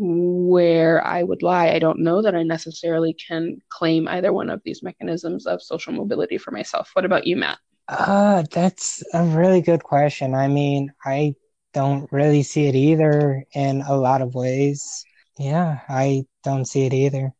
where 0.04 1.06
I 1.06 1.22
would 1.22 1.44
lie. 1.44 1.70
I 1.70 1.80
don't 1.80 2.00
know 2.00 2.24
that 2.24 2.34
I 2.34 2.42
necessarily 2.42 3.14
can 3.14 3.58
claim 3.70 4.08
either 4.08 4.34
one 4.34 4.50
of 4.50 4.62
these 4.66 4.82
mechanisms 4.82 5.46
of 5.46 5.62
social 5.62 5.94
mobility 5.94 6.40
for 6.40 6.50
myself. 6.50 6.90
What 6.94 7.06
about 7.06 7.28
you, 7.28 7.36
Matt? 7.36 7.60
Uh, 7.88 8.44
that's 8.52 9.04
a 9.14 9.24
really 9.24 9.62
good 9.62 9.84
question. 9.84 10.34
I 10.34 10.48
mean, 10.48 10.92
I 11.06 11.36
don't 11.74 12.12
really 12.12 12.42
see 12.42 12.66
it 12.66 12.76
either 12.76 13.46
in 13.54 13.82
a 13.82 13.96
lot 13.96 14.22
of 14.22 14.34
ways. 14.34 15.06
Yeah, 15.38 15.80
I 15.88 16.26
don't 16.44 16.66
see 16.66 16.86
it 16.86 16.94
either. 16.94 17.32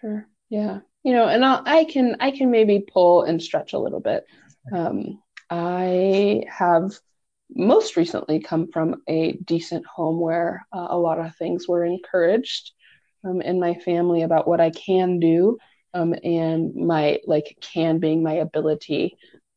Sure. 0.00 0.26
Yeah. 0.48 0.80
You 1.04 1.12
know, 1.12 1.28
and 1.28 1.44
I'll, 1.44 1.62
I 1.66 1.84
can 1.84 2.16
I 2.20 2.30
can 2.30 2.50
maybe 2.50 2.84
pull 2.92 3.22
and 3.22 3.42
stretch 3.42 3.74
a 3.74 3.78
little 3.78 4.00
bit. 4.00 4.24
Um, 4.72 5.22
I 5.50 6.44
have 6.48 6.98
most 7.54 7.96
recently 7.96 8.40
come 8.40 8.68
from 8.72 9.02
a 9.08 9.32
decent 9.44 9.86
home 9.86 10.20
where 10.20 10.66
uh, 10.72 10.88
a 10.90 10.98
lot 10.98 11.18
of 11.18 11.34
things 11.36 11.68
were 11.68 11.84
encouraged 11.84 12.72
um, 13.24 13.40
in 13.40 13.60
my 13.60 13.74
family 13.74 14.22
about 14.22 14.46
what 14.48 14.60
I 14.60 14.70
can 14.70 15.18
do 15.20 15.58
um, 15.94 16.14
and 16.24 16.74
my 16.74 17.20
like 17.26 17.56
can 17.60 17.98
being 17.98 18.22
my 18.22 18.34
ability. 18.34 19.16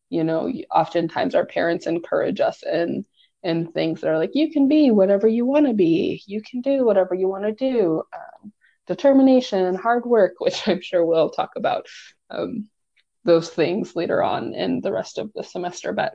You 0.10 0.24
know, 0.24 0.52
oftentimes 0.74 1.36
our 1.36 1.46
parents 1.46 1.88
encourage 1.88 2.40
us 2.40 2.64
in 2.64 3.06
in 3.44 3.72
things 3.72 4.02
that 4.02 4.10
are 4.10 4.18
like 4.18 4.32
you 4.34 4.52
can 4.52 4.68
be 4.68 4.92
whatever 4.92 5.28
you 5.28 5.46
want 5.46 5.68
to 5.68 5.74
be, 5.74 6.22
you 6.28 6.42
can 6.42 6.62
do 6.62 6.86
whatever 6.86 7.16
you 7.16 7.28
want 7.28 7.44
to 7.46 7.52
do. 7.54 8.04
Um, 8.14 8.54
determination, 8.88 9.76
hard 9.76 10.06
work, 10.06 10.36
which 10.40 10.68
I'm 10.68 10.82
sure 10.82 11.04
we'll 11.04 11.30
talk 11.32 11.52
about 11.56 11.88
um, 12.30 12.70
those 13.26 13.50
things 13.50 13.96
later 13.96 14.24
on 14.24 14.54
in 14.54 14.82
the 14.82 14.92
rest 14.92 15.18
of 15.18 15.32
the 15.34 15.44
semester, 15.44 15.92
but 15.92 16.14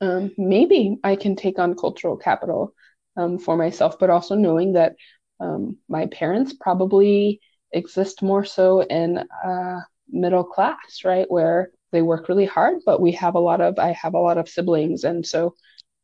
um, 0.00 0.32
maybe 0.36 0.98
I 1.04 1.16
can 1.16 1.36
take 1.36 1.58
on 1.58 1.76
cultural 1.76 2.16
capital 2.16 2.74
um, 3.16 3.38
for 3.38 3.56
myself, 3.56 3.98
but 3.98 4.10
also 4.10 4.34
knowing 4.34 4.74
that 4.74 4.96
um, 5.40 5.78
my 5.88 6.06
parents 6.06 6.54
probably 6.58 7.40
exist 7.72 8.22
more 8.22 8.44
so 8.44 8.80
in 8.82 9.18
uh, 9.18 9.80
middle 10.08 10.44
class, 10.44 11.04
right, 11.04 11.30
where 11.30 11.70
they 11.92 12.02
work 12.02 12.28
really 12.28 12.46
hard, 12.46 12.78
but 12.84 13.00
we 13.00 13.12
have 13.12 13.34
a 13.34 13.40
lot 13.40 13.60
of 13.60 13.78
I 13.78 13.92
have 13.92 14.14
a 14.14 14.20
lot 14.20 14.38
of 14.38 14.48
siblings, 14.48 15.04
and 15.04 15.24
so 15.24 15.54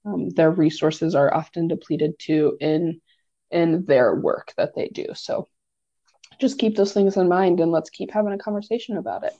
um, 0.05 0.31
their 0.31 0.51
resources 0.51 1.14
are 1.14 1.33
often 1.35 1.69
depleted 1.69 2.19
too 2.19 2.57
in 2.61 3.01
in 3.51 3.85
their 3.87 4.14
work 4.14 4.53
that 4.57 4.75
they 4.75 4.88
do. 4.88 5.07
So 5.14 5.49
just 6.40 6.59
keep 6.59 6.77
those 6.77 6.93
things 6.93 7.16
in 7.16 7.29
mind, 7.29 7.61
and 7.61 7.73
let's 7.73 7.90
keep 7.90 8.11
having 8.12 8.33
a 8.33 8.38
conversation 8.38 8.97
about 8.97 9.25
it. 9.25 9.35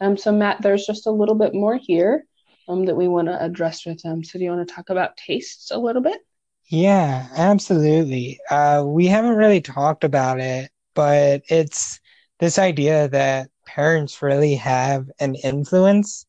Um, 0.00 0.16
so 0.16 0.32
Matt, 0.32 0.62
there's 0.62 0.86
just 0.86 1.06
a 1.06 1.10
little 1.10 1.34
bit 1.34 1.54
more 1.54 1.76
here 1.76 2.24
um, 2.68 2.84
that 2.86 2.96
we 2.96 3.08
want 3.08 3.28
to 3.28 3.42
address 3.42 3.86
with 3.86 4.02
them. 4.02 4.24
So, 4.24 4.38
do 4.38 4.44
you 4.44 4.50
want 4.50 4.66
to 4.66 4.74
talk 4.74 4.90
about 4.90 5.16
tastes 5.16 5.70
a 5.70 5.78
little 5.78 6.02
bit? 6.02 6.20
Yeah, 6.68 7.28
absolutely. 7.36 8.40
Uh, 8.50 8.84
we 8.86 9.06
haven't 9.06 9.36
really 9.36 9.60
talked 9.60 10.04
about 10.04 10.40
it, 10.40 10.70
but 10.94 11.42
it's 11.48 12.00
this 12.38 12.58
idea 12.58 13.08
that 13.08 13.50
parents 13.66 14.22
really 14.22 14.54
have 14.54 15.06
an 15.20 15.34
influence 15.34 16.26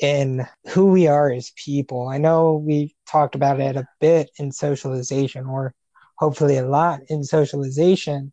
in 0.00 0.46
who 0.68 0.86
we 0.86 1.06
are 1.06 1.30
as 1.30 1.52
people. 1.56 2.08
I 2.08 2.18
know 2.18 2.62
we 2.64 2.94
talked 3.06 3.34
about 3.34 3.60
it 3.60 3.76
a 3.76 3.86
bit 4.00 4.30
in 4.38 4.52
socialization, 4.52 5.46
or 5.46 5.74
hopefully 6.16 6.58
a 6.58 6.66
lot 6.66 7.00
in 7.08 7.24
socialization, 7.24 8.32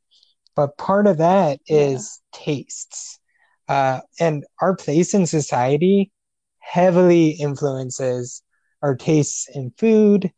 but 0.55 0.77
part 0.77 1.07
of 1.07 1.17
that 1.17 1.59
is 1.67 2.21
yeah. 2.33 2.39
tastes. 2.45 3.19
Uh, 3.67 4.01
and 4.19 4.45
our 4.61 4.75
place 4.75 5.13
in 5.13 5.25
society 5.25 6.11
heavily 6.69 7.29
influences 7.29 8.43
our 8.81 8.95
tastes 8.95 9.47
in 9.53 9.71
food, 9.77 10.31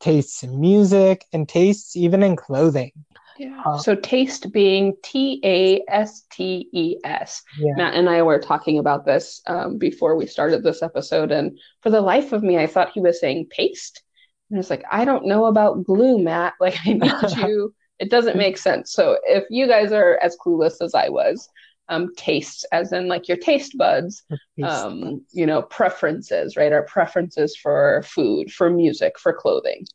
tastes 0.00 0.42
in 0.42 0.60
music, 0.60 1.24
and 1.32 1.48
tastes 1.48 1.96
even 1.96 2.22
in 2.22 2.36
clothing. 2.36 2.92
Yeah. 3.38 3.60
Uh, 3.64 3.78
so 3.78 3.94
taste 3.94 4.52
being 4.52 4.94
T 5.02 5.40
A 5.42 5.82
S 5.88 6.22
T 6.30 6.68
E 6.72 6.96
S. 7.04 7.42
Matt 7.58 7.94
and 7.94 8.08
I 8.08 8.22
were 8.22 8.38
talking 8.38 8.78
about 8.78 9.04
this 9.04 9.40
um, 9.46 9.78
before 9.78 10.16
we 10.16 10.26
started 10.26 10.62
this 10.62 10.82
episode, 10.82 11.32
and 11.32 11.58
for 11.80 11.90
the 11.90 12.00
life 12.00 12.32
of 12.32 12.42
me, 12.42 12.58
I 12.58 12.66
thought 12.66 12.92
he 12.92 13.00
was 13.00 13.20
saying 13.20 13.48
paste. 13.50 14.02
And 14.50 14.58
it's 14.60 14.70
like, 14.70 14.84
I 14.90 15.04
don't 15.04 15.26
know 15.26 15.46
about 15.46 15.84
glue, 15.84 16.18
Matt. 16.18 16.54
Like, 16.60 16.76
I 16.84 16.92
need 16.92 17.36
you. 17.38 17.74
it 17.98 18.10
doesn't 18.10 18.36
make 18.36 18.58
sense. 18.58 18.92
So, 18.92 19.18
if 19.24 19.44
you 19.50 19.66
guys 19.66 19.92
are 19.92 20.18
as 20.22 20.36
clueless 20.36 20.80
as 20.80 20.94
I 20.94 21.08
was, 21.08 21.48
um, 21.88 22.14
tastes, 22.16 22.64
as 22.72 22.92
in 22.92 23.08
like 23.08 23.28
your 23.28 23.36
taste 23.36 23.76
buds, 23.76 24.22
um, 24.62 25.24
you 25.32 25.46
know, 25.46 25.62
preferences, 25.62 26.56
right? 26.56 26.72
Our 26.72 26.84
preferences 26.84 27.56
for 27.56 28.02
food, 28.04 28.52
for 28.52 28.70
music, 28.70 29.18
for 29.18 29.32
clothing. 29.32 29.86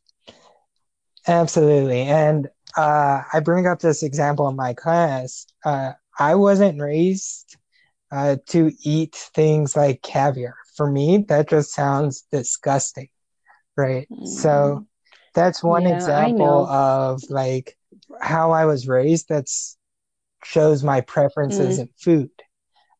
Absolutely. 1.26 2.02
And 2.02 2.48
uh, 2.76 3.22
I 3.32 3.40
bring 3.40 3.66
up 3.66 3.80
this 3.80 4.02
example 4.02 4.48
in 4.48 4.56
my 4.56 4.74
class. 4.74 5.46
Uh, 5.64 5.92
I 6.18 6.34
wasn't 6.34 6.80
raised 6.80 7.56
uh, 8.10 8.36
to 8.48 8.72
eat 8.84 9.14
things 9.34 9.76
like 9.76 10.02
caviar. 10.02 10.56
For 10.76 10.90
me, 10.90 11.24
that 11.28 11.48
just 11.48 11.72
sounds 11.72 12.24
disgusting, 12.32 13.08
right? 13.76 14.08
Mm. 14.10 14.26
So 14.26 14.86
that's 15.34 15.62
one 15.62 15.86
yeah, 15.86 15.96
example 15.96 16.66
of 16.66 17.22
like 17.30 17.76
how 18.20 18.52
I 18.52 18.66
was 18.66 18.88
raised. 18.88 19.28
That's 19.28 19.77
shows 20.44 20.82
my 20.82 21.00
preferences 21.00 21.78
mm. 21.78 21.82
in 21.82 21.88
food. 21.98 22.30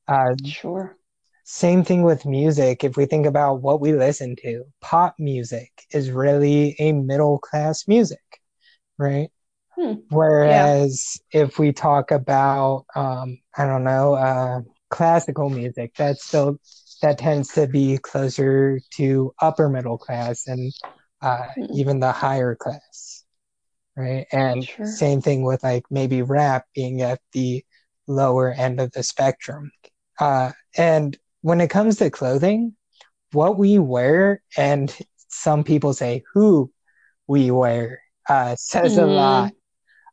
Uh, 0.07 0.35
sure. 0.45 0.97
Same 1.45 1.83
thing 1.83 2.03
with 2.03 2.27
music. 2.27 2.85
If 2.85 2.97
we 2.97 3.07
think 3.07 3.27
about 3.27 3.63
what 3.63 3.81
we 3.81 3.93
listen 3.93 4.37
to, 4.43 4.65
pop 4.81 5.15
music 5.19 5.71
is 5.93 6.11
really 6.11 6.77
a 6.79 6.93
middle 6.93 7.39
class 7.39 7.89
music, 7.89 8.21
right? 8.99 9.31
Hmm. 9.79 9.95
Whereas 10.11 11.19
yeah. 11.33 11.43
if 11.43 11.59
we 11.59 11.73
talk 11.73 12.11
about, 12.11 12.85
um, 12.95 13.39
I 13.57 13.65
don't 13.65 13.85
know, 13.85 14.15
uh, 14.15 14.61
classical 14.91 15.49
music, 15.49 15.95
that's 15.97 16.25
still 16.27 16.59
that 17.01 17.19
tends 17.19 17.53
to 17.53 17.67
be 17.67 17.99
closer 17.99 18.81
to 18.97 19.33
upper 19.41 19.69
middle 19.69 19.99
class 19.99 20.49
and 20.49 20.73
uh, 21.23 21.47
hmm. 21.55 21.65
even 21.75 22.01
the 22.01 22.13
higher 22.13 22.57
class, 22.57 23.25
right? 23.99 24.27
And 24.33 24.65
sure. 24.65 24.87
same 24.87 25.21
thing 25.21 25.43
with 25.43 25.63
like 25.65 25.85
maybe 25.91 26.23
rap 26.23 26.67
being 26.75 27.03
at 27.03 27.21
the 27.33 27.65
lower 28.07 28.53
end 28.53 28.81
of 28.81 28.93
the 28.93 29.03
spectrum. 29.03 29.73
Uh, 30.21 30.53
and 30.77 31.19
when 31.43 31.61
it 31.61 31.69
comes 31.69 31.97
to 31.97 32.11
clothing, 32.11 32.75
what 33.33 33.59
we 33.59 33.79
wear 33.79 34.41
and 34.57 34.97
some 35.29 35.65
people 35.65 35.93
say 35.93 36.23
who 36.33 36.71
we 37.27 37.51
wear 37.51 38.01
uh, 38.29 38.57
says 38.57 38.97
mm. 38.97 39.03
a 39.03 39.07
lot 39.07 39.53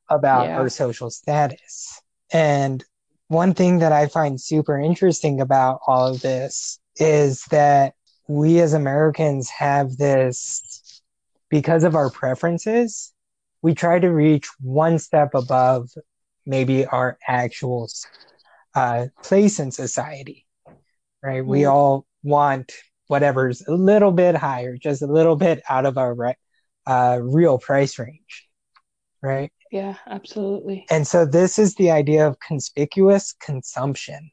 about 0.10 0.48
yeah. 0.48 0.58
our 0.58 0.69
social 0.69 1.10
status. 1.10 2.02
And 2.34 2.84
one 3.28 3.54
thing 3.54 3.80
that 3.80 3.91
I 3.91 4.08
find 4.08 4.39
super 4.39 4.78
interesting 4.80 5.41
about 5.41 5.80
all 5.88 6.08
of 6.08 6.21
this 6.21 6.80
is 6.98 7.43
that 7.45 7.93
we 8.28 8.60
as 8.60 8.74
Americans 8.74 9.50
have 9.50 9.98
this, 9.98 11.02
because 11.50 11.84
of 11.84 11.95
our 11.95 12.10
preferences, 12.10 13.13
we 13.65 13.73
try 13.73 13.97
to 13.97 14.10
reach 14.10 14.47
one 14.62 14.99
step 14.99 15.34
above 15.34 15.89
maybe 16.45 16.86
our 16.86 17.17
actual 17.28 17.89
uh, 18.75 19.08
place 19.23 19.60
in 19.60 19.71
society, 19.71 20.45
right? 21.23 21.41
Mm. 21.41 21.47
We 21.47 21.65
all 21.65 22.06
want 22.21 22.73
whatever's 23.08 23.63
a 23.67 23.73
little 23.73 24.12
bit 24.12 24.36
higher, 24.36 24.78
just 24.78 25.01
a 25.01 25.08
little 25.08 25.36
bit 25.36 25.63
out 25.67 25.88
of 25.88 25.97
our 25.97 26.36
uh, 26.86 27.19
real 27.23 27.58
price 27.58 27.97
range, 27.97 28.47
right? 29.23 29.51
Yeah, 29.71 29.95
absolutely. 30.06 30.86
And 30.91 31.08
so 31.08 31.25
this 31.25 31.58
is 31.58 31.73
the 31.73 31.89
idea 31.89 32.28
of 32.28 32.39
conspicuous 32.39 33.34
consumption 33.34 34.30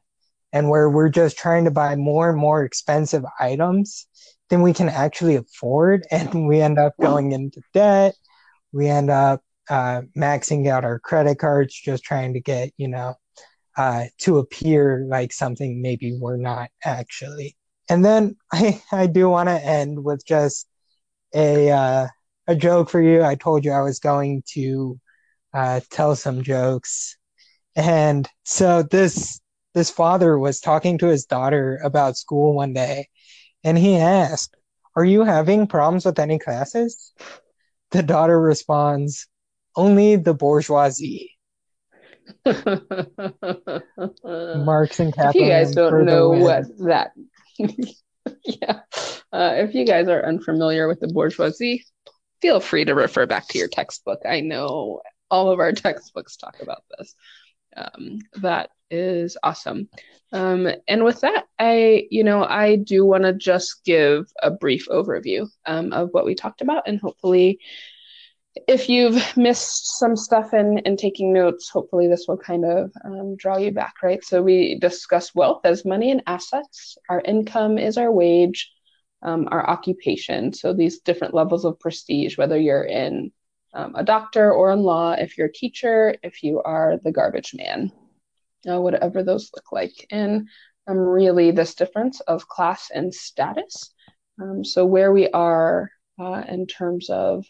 and 0.52 0.68
where 0.68 0.90
we're 0.90 1.08
just 1.08 1.38
trying 1.38 1.64
to 1.64 1.70
buy 1.70 1.96
more 1.96 2.28
and 2.28 2.38
more 2.38 2.64
expensive 2.64 3.24
items 3.40 4.06
than 4.50 4.60
we 4.60 4.74
can 4.74 4.90
actually 4.90 5.36
afford 5.36 6.04
and 6.10 6.46
we 6.46 6.60
end 6.60 6.78
up 6.78 6.92
going 7.00 7.32
into 7.32 7.62
debt 7.72 8.14
we 8.72 8.88
end 8.88 9.10
up 9.10 9.42
uh, 9.70 10.02
maxing 10.16 10.68
out 10.68 10.84
our 10.84 10.98
credit 10.98 11.38
cards 11.38 11.74
just 11.74 12.04
trying 12.04 12.34
to 12.34 12.40
get 12.40 12.70
you 12.76 12.88
know 12.88 13.14
uh, 13.76 14.04
to 14.18 14.38
appear 14.38 15.04
like 15.08 15.32
something 15.32 15.80
maybe 15.80 16.16
we're 16.18 16.36
not 16.36 16.68
actually 16.84 17.56
and 17.88 18.04
then 18.04 18.36
i, 18.52 18.82
I 18.92 19.06
do 19.06 19.28
want 19.28 19.48
to 19.48 19.64
end 19.64 20.02
with 20.02 20.24
just 20.26 20.66
a 21.34 21.70
uh, 21.70 22.08
a 22.48 22.56
joke 22.56 22.90
for 22.90 23.00
you 23.00 23.22
i 23.22 23.34
told 23.34 23.64
you 23.64 23.72
i 23.72 23.80
was 23.80 23.98
going 23.98 24.42
to 24.48 24.98
uh, 25.54 25.80
tell 25.90 26.16
some 26.16 26.42
jokes. 26.42 27.16
And 27.76 28.28
so 28.44 28.82
this 28.82 29.40
this 29.74 29.90
father 29.90 30.38
was 30.38 30.60
talking 30.60 30.98
to 30.98 31.06
his 31.06 31.24
daughter 31.24 31.80
about 31.82 32.18
school 32.18 32.54
one 32.54 32.74
day, 32.74 33.08
and 33.64 33.78
he 33.78 33.96
asked, 33.96 34.56
"Are 34.96 35.04
you 35.04 35.24
having 35.24 35.66
problems 35.66 36.04
with 36.04 36.18
any 36.18 36.38
classes?" 36.38 37.12
The 37.92 38.02
daughter 38.02 38.40
responds, 38.40 39.28
"Only 39.76 40.16
the 40.16 40.34
bourgeoisie." 40.34 41.30
Marx 44.24 45.00
and 45.00 45.14
Kathleen. 45.14 45.28
If 45.28 45.34
you 45.34 45.46
guys 45.48 45.74
don't 45.74 46.04
know 46.04 46.30
what 46.30 46.64
that, 46.78 47.12
yeah, 48.44 48.80
uh, 49.32 49.54
if 49.56 49.74
you 49.74 49.84
guys 49.84 50.08
are 50.08 50.24
unfamiliar 50.24 50.88
with 50.88 51.00
the 51.00 51.08
bourgeoisie, 51.08 51.84
feel 52.40 52.60
free 52.60 52.84
to 52.84 52.94
refer 52.94 53.26
back 53.26 53.48
to 53.48 53.58
your 53.58 53.68
textbook. 53.68 54.20
I 54.28 54.40
know 54.40 55.00
all 55.30 55.50
of 55.50 55.60
our 55.60 55.72
textbooks 55.72 56.36
talk 56.36 56.56
about 56.60 56.84
this. 56.98 57.14
Um, 57.76 58.18
that 58.40 58.70
is 58.90 59.36
awesome. 59.42 59.88
Um, 60.32 60.68
and 60.88 61.04
with 61.04 61.20
that, 61.22 61.44
I, 61.58 62.06
you 62.10 62.24
know, 62.24 62.44
I 62.44 62.76
do 62.76 63.04
want 63.04 63.24
to 63.24 63.32
just 63.32 63.84
give 63.84 64.26
a 64.42 64.50
brief 64.50 64.88
overview 64.88 65.48
um, 65.66 65.92
of 65.92 66.10
what 66.12 66.24
we 66.24 66.34
talked 66.34 66.60
about, 66.60 66.84
and 66.86 67.00
hopefully, 67.00 67.58
if 68.68 68.88
you've 68.88 69.36
missed 69.36 69.98
some 69.98 70.16
stuff 70.16 70.52
in 70.52 70.78
in 70.84 70.96
taking 70.96 71.32
notes, 71.32 71.70
hopefully 71.70 72.08
this 72.08 72.26
will 72.28 72.36
kind 72.36 72.64
of 72.64 72.92
um, 73.04 73.36
draw 73.36 73.56
you 73.56 73.72
back, 73.72 73.94
right? 74.02 74.22
So 74.24 74.42
we 74.42 74.78
discuss 74.78 75.34
wealth 75.34 75.62
as 75.64 75.84
money 75.84 76.10
and 76.10 76.22
assets. 76.26 76.96
Our 77.08 77.20
income 77.22 77.78
is 77.78 77.96
our 77.96 78.12
wage, 78.12 78.70
um, 79.22 79.48
our 79.50 79.68
occupation. 79.68 80.52
So 80.52 80.74
these 80.74 81.00
different 81.00 81.34
levels 81.34 81.64
of 81.64 81.80
prestige, 81.80 82.36
whether 82.36 82.58
you're 82.58 82.84
in 82.84 83.32
um, 83.74 83.94
a 83.94 84.04
doctor 84.04 84.52
or 84.52 84.72
in 84.72 84.80
law, 84.80 85.12
if 85.12 85.38
you're 85.38 85.46
a 85.48 85.52
teacher, 85.52 86.14
if 86.22 86.42
you 86.42 86.62
are 86.62 86.98
the 87.02 87.12
garbage 87.12 87.54
man, 87.54 87.90
uh, 88.70 88.80
whatever 88.80 89.22
those 89.22 89.50
look 89.54 89.72
like. 89.72 90.06
And 90.10 90.48
um, 90.86 90.98
really, 90.98 91.50
this 91.50 91.74
difference 91.74 92.20
of 92.20 92.48
class 92.48 92.90
and 92.92 93.14
status. 93.14 93.92
Um, 94.40 94.64
so, 94.64 94.84
where 94.84 95.12
we 95.12 95.28
are 95.30 95.90
uh, 96.18 96.42
in 96.48 96.66
terms 96.66 97.08
of 97.08 97.46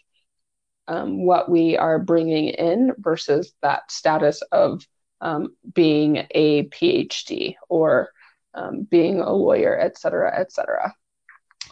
um, 0.87 1.25
what 1.25 1.49
we 1.49 1.77
are 1.77 1.99
bringing 1.99 2.49
in 2.49 2.93
versus 2.97 3.53
that 3.61 3.91
status 3.91 4.41
of 4.51 4.85
um, 5.21 5.55
being 5.73 6.27
a 6.31 6.67
PhD 6.67 7.55
or 7.69 8.09
um, 8.53 8.83
being 8.83 9.19
a 9.19 9.31
lawyer, 9.33 9.79
et 9.79 9.97
cetera, 9.97 10.39
et 10.39 10.51
cetera. 10.51 10.93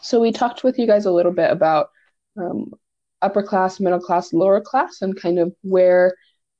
So, 0.01 0.19
we 0.19 0.31
talked 0.31 0.63
with 0.63 0.79
you 0.79 0.87
guys 0.87 1.05
a 1.05 1.11
little 1.11 1.33
bit 1.33 1.51
about 1.51 1.89
um, 2.37 2.73
upper 3.21 3.43
class, 3.43 3.79
middle 3.79 3.99
class, 3.99 4.33
lower 4.33 4.61
class, 4.61 5.01
and 5.01 5.19
kind 5.19 5.39
of 5.39 5.53
where 5.61 6.15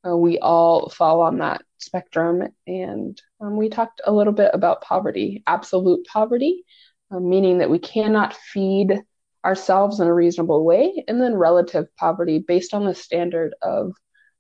uh, 0.08 0.15
we 0.15 0.39
all 0.39 0.89
fall 0.89 1.21
on 1.21 1.39
that 1.39 1.62
spectrum. 1.78 2.43
And 2.67 3.21
um, 3.39 3.58
we 3.58 3.69
talked 3.69 4.02
a 4.06 4.12
little 4.12 4.34
bit 4.34 4.52
about 4.54 4.82
poverty, 4.82 5.43
absolute 5.47 6.06
poverty, 6.06 6.63
uh, 7.12 7.19
meaning 7.19 7.60
that 7.60 7.69
we 7.69 7.80
cannot 7.80 8.36
feed 8.36 9.02
ourselves 9.43 10.00
in 10.00 10.08
a 10.08 10.13
reasonable 10.13 10.63
way, 10.63 11.04
and 11.08 11.19
then 11.19 11.36
relative 11.36 11.88
poverty 11.95 12.39
based 12.39 12.74
on 12.74 12.86
the 12.86 12.93
standard 12.93 13.56
of 13.62 13.93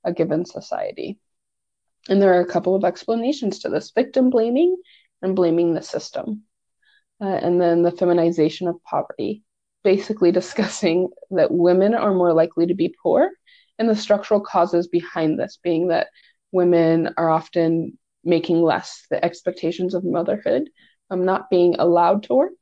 a 0.03 0.13
given 0.13 0.45
society. 0.45 1.19
And 2.09 2.21
there 2.21 2.33
are 2.35 2.41
a 2.41 2.51
couple 2.51 2.75
of 2.75 2.83
explanations 2.83 3.59
to 3.59 3.69
this 3.69 3.91
victim 3.91 4.29
blaming 4.29 4.75
and 5.21 5.35
blaming 5.35 5.73
the 5.73 5.81
system. 5.81 6.43
Uh, 7.19 7.25
and 7.27 7.61
then 7.61 7.83
the 7.83 7.91
feminization 7.91 8.67
of 8.67 8.83
poverty 8.83 9.43
basically 9.83 10.31
discussing 10.31 11.09
that 11.31 11.51
women 11.51 11.93
are 11.93 12.13
more 12.13 12.33
likely 12.33 12.67
to 12.67 12.75
be 12.75 12.95
poor 13.01 13.29
and 13.79 13.89
the 13.89 13.95
structural 13.95 14.39
causes 14.39 14.87
behind 14.87 15.39
this 15.39 15.57
being 15.63 15.87
that 15.87 16.07
women 16.51 17.13
are 17.17 17.29
often 17.29 17.97
making 18.23 18.61
less, 18.61 19.05
the 19.09 19.23
expectations 19.23 19.95
of 19.95 20.03
motherhood, 20.03 20.69
um, 21.09 21.25
not 21.25 21.49
being 21.49 21.75
allowed 21.79 22.23
to 22.23 22.35
work 22.35 22.53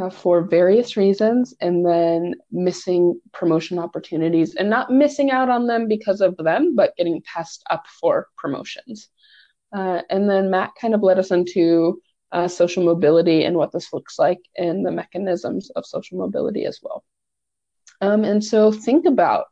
uh, 0.00 0.10
for 0.10 0.42
various 0.42 0.96
reasons, 0.96 1.54
and 1.60 1.84
then 1.84 2.34
missing 2.52 3.20
promotion 3.32 3.78
opportunities 3.78 4.54
and 4.54 4.70
not 4.70 4.90
missing 4.90 5.30
out 5.30 5.48
on 5.48 5.66
them 5.66 5.88
because 5.88 6.20
of 6.20 6.36
them, 6.36 6.76
but 6.76 6.94
getting 6.96 7.22
passed 7.22 7.64
up 7.70 7.84
for 8.00 8.28
promotions. 8.36 9.08
Uh, 9.76 10.02
and 10.10 10.30
then 10.30 10.50
Matt 10.50 10.70
kind 10.80 10.94
of 10.94 11.02
led 11.02 11.18
us 11.18 11.30
into 11.30 12.00
uh, 12.32 12.48
social 12.48 12.84
mobility 12.84 13.44
and 13.44 13.56
what 13.56 13.72
this 13.72 13.92
looks 13.92 14.18
like 14.18 14.40
and 14.56 14.84
the 14.84 14.90
mechanisms 14.90 15.70
of 15.70 15.86
social 15.86 16.18
mobility 16.18 16.64
as 16.64 16.80
well. 16.82 17.04
Um, 18.00 18.24
and 18.24 18.44
so 18.44 18.72
think 18.72 19.06
about 19.06 19.48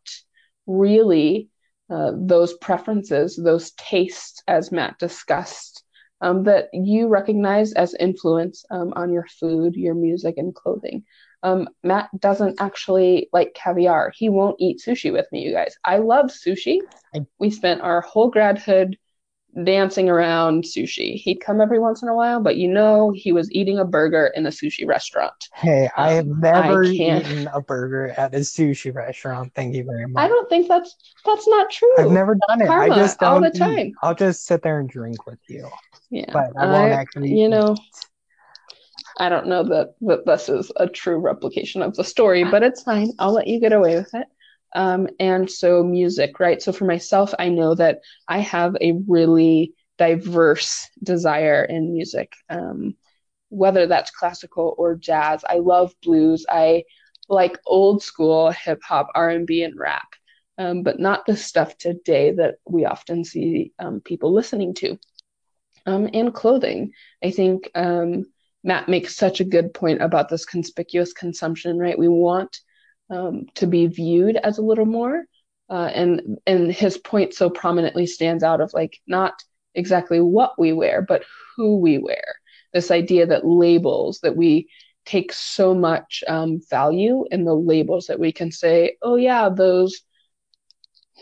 really 0.67 1.49
uh, 1.91 2.13
those 2.17 2.55
preferences, 2.55 3.37
those 3.37 3.73
tastes, 3.73 4.43
as 4.49 4.73
Matt 4.73 4.99
discussed, 4.99 5.85
um, 6.21 6.45
that 6.45 6.69
you 6.73 7.09
recognize 7.09 7.73
as 7.75 7.95
influence 7.95 8.65
um, 8.71 8.93
on 8.97 9.13
your 9.13 9.27
food, 9.27 9.75
your 9.75 9.95
music, 9.95 10.37
and 10.39 10.55
clothing. 10.55 11.05
Um, 11.43 11.69
Matt 11.83 12.09
doesn't 12.19 12.61
actually 12.61 13.29
like 13.33 13.55
caviar. 13.55 14.11
He 14.17 14.31
won't 14.31 14.57
eat 14.59 14.81
sushi 14.85 15.13
with 15.13 15.27
me, 15.31 15.43
you 15.43 15.53
guys. 15.53 15.77
I 15.85 15.99
love 15.99 16.27
sushi. 16.27 16.79
We 17.39 17.51
spent 17.51 17.83
our 17.83 18.01
whole 18.01 18.33
gradhood 18.33 18.95
dancing 19.63 20.09
around 20.09 20.65
sushi. 20.65 21.15
He'd 21.15 21.37
come 21.37 21.61
every 21.61 21.79
once 21.79 22.03
in 22.03 22.09
a 22.09 22.15
while, 22.15 22.41
but 22.41 22.57
you 22.57 22.69
know 22.69 23.13
he 23.15 23.33
was 23.33 23.51
eating 23.53 23.79
a 23.79 23.85
burger 23.85 24.33
in 24.35 24.47
a 24.47 24.51
sushi 24.51 24.87
restaurant. 24.87 25.49
Hey, 25.55 25.89
I 25.97 26.13
have 26.13 26.27
um, 26.27 26.41
never 26.41 26.85
I 26.85 26.89
eaten 26.89 27.49
a 27.53 27.61
burger 27.61 28.09
at 28.17 28.35
a 28.35 28.39
sushi 28.39 28.93
restaurant. 28.93 29.53
Thank 29.55 29.77
you 29.77 29.85
very 29.85 30.07
much. 30.07 30.25
I 30.25 30.29
don't 30.29 30.49
think 30.49 30.69
that's 30.69 30.95
that's 31.25 31.47
not 31.47 31.71
true. 31.71 31.95
I've 31.99 32.11
never 32.11 32.37
done 32.49 32.63
it. 32.63 32.67
Karma, 32.67 32.95
I 32.95 32.97
just 32.97 33.21
don't 33.21 33.33
all 33.33 33.41
the 33.41 33.57
time. 33.57 33.79
Eat. 33.79 33.95
I'll 34.03 34.15
just 34.15 34.47
sit 34.47 34.63
there 34.63 34.81
and 34.81 34.89
drink 34.89 35.27
with 35.27 35.39
you. 35.49 35.69
Yeah, 36.11 36.31
but 36.33 36.51
I 36.59 36.67
won't 36.67 36.93
I, 36.93 36.97
actually. 36.97 37.39
You 37.39 37.49
know, 37.49 37.77
I 39.19 39.29
don't 39.29 39.47
know 39.47 39.63
that 39.65 39.95
that 40.03 40.27
this 40.27 40.49
is 40.49 40.73
a 40.77 40.89
true 40.89 41.19
replication 41.19 41.83
of 41.83 41.95
the 41.95 42.05
story, 42.05 42.45
but 42.45 42.63
it's 42.63 42.83
fine. 42.83 43.13
I'll 43.19 43.33
let 43.33 43.47
you 43.47 43.61
get 43.61 43.73
away 43.73 43.97
with 43.97 44.13
it. 44.15 44.27
Um, 44.75 45.09
and 45.21 45.49
so 45.51 45.83
music, 45.85 46.41
right? 46.41 46.61
So 46.61 46.73
for 46.73 46.85
myself, 46.85 47.33
I 47.39 47.49
know 47.49 47.75
that 47.77 48.01
I 48.29 48.39
have 48.39 48.77
a 48.81 48.93
really 49.07 49.73
diverse 49.99 50.89
desire 51.03 51.65
in 51.65 51.93
music, 51.93 52.33
um, 52.51 52.97
whether 53.51 53.87
that's 53.87 54.11
classical 54.11 54.75
or 54.77 54.97
jazz. 54.97 55.45
I 55.49 55.59
love 55.59 55.95
blues. 56.03 56.45
I 56.49 56.85
like 57.29 57.59
old 57.67 58.03
school 58.03 58.51
hip 58.51 58.81
hop, 58.83 59.09
R 59.15 59.31
and 59.31 59.47
B, 59.47 59.63
and 59.63 59.79
rap, 59.79 60.09
um, 60.59 60.83
but 60.83 60.99
not 60.99 61.25
the 61.25 61.37
stuff 61.37 61.79
today 61.79 62.33
that 62.33 62.57
we 62.69 62.85
often 62.85 63.25
see 63.25 63.73
um, 63.79 64.01
people 64.01 64.33
listening 64.33 64.75
to. 64.75 64.99
Um, 65.87 66.09
and 66.13 66.33
clothing, 66.33 66.93
I 67.23 67.31
think 67.31 67.71
um, 67.75 68.25
Matt 68.63 68.89
makes 68.89 69.17
such 69.17 69.41
a 69.41 69.45
good 69.45 69.75
point 69.75 70.03
about 70.03 70.31
this 70.31 70.47
conspicuous 70.47 71.13
consumption, 71.13 71.79
right? 71.79 71.99
We 71.99 72.09
want 72.09 72.61
um, 73.11 73.47
to 73.55 73.67
be 73.67 73.87
viewed 73.87 74.37
as 74.37 74.59
a 74.59 74.63
little 74.63 74.87
more. 74.87 75.25
Uh, 75.71 75.91
and 75.95 76.39
and 76.47 76.71
his 76.71 76.99
point 76.99 77.33
so 77.33 77.49
prominently 77.49 78.07
stands 78.07 78.45
out 78.45 78.61
of 78.61 78.73
like 78.75 78.99
not 79.07 79.33
exactly 79.75 80.21
what 80.21 80.59
we 80.59 80.73
wear, 80.73 81.03
but 81.03 81.25
who 81.57 81.79
we 81.79 81.99
wear. 81.99 82.25
This 82.73 82.91
idea 82.91 83.27
that 83.27 83.47
labels 83.47 84.21
that 84.23 84.37
we 84.37 84.69
take 85.07 85.33
so 85.33 85.75
much 85.75 86.25
um, 86.29 86.61
value 86.71 87.25
in 87.31 87.45
the 87.45 87.55
labels 87.55 88.07
that 88.07 88.19
we 88.19 88.33
can 88.33 88.51
say, 88.51 88.97
oh 89.03 89.17
yeah, 89.17 89.49
those 89.49 90.03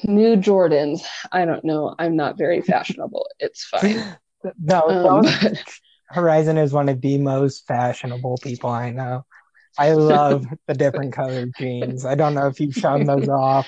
new 0.05 0.37
Jordans. 0.37 1.03
I 1.31 1.45
don't 1.45 1.64
know. 1.64 1.95
I'm 1.99 2.16
not 2.16 2.38
very 2.38 2.62
fashionable. 2.62 3.27
It's 3.38 3.64
fine. 3.64 4.16
no, 4.61 4.81
um, 4.88 5.27
Horizon 6.07 6.59
is 6.59 6.73
one 6.73 6.88
of 6.88 7.01
the 7.01 7.18
most 7.18 7.66
fashionable 7.66 8.38
people 8.42 8.71
I 8.71 8.90
know. 8.90 9.25
I 9.79 9.93
love 9.93 10.47
the 10.67 10.75
different 10.75 11.13
colored 11.13 11.53
jeans. 11.59 12.05
I 12.05 12.15
don't 12.15 12.35
know 12.35 12.47
if 12.47 12.61
you've 12.61 12.75
shown 12.75 13.05
those 13.05 13.29
off, 13.31 13.67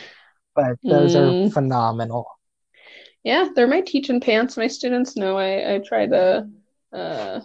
but 0.54 0.76
those 0.82 1.14
mm. 1.14 1.48
are 1.48 1.50
phenomenal. 1.50 2.26
Yeah, 3.22 3.48
they're 3.54 3.66
my 3.66 3.80
teaching 3.80 4.20
pants. 4.20 4.56
My 4.56 4.66
students 4.66 5.16
know 5.16 5.38
I, 5.38 5.74
I 5.74 5.78
try 5.78 6.06
to 6.06 6.48
uh, 6.92 7.40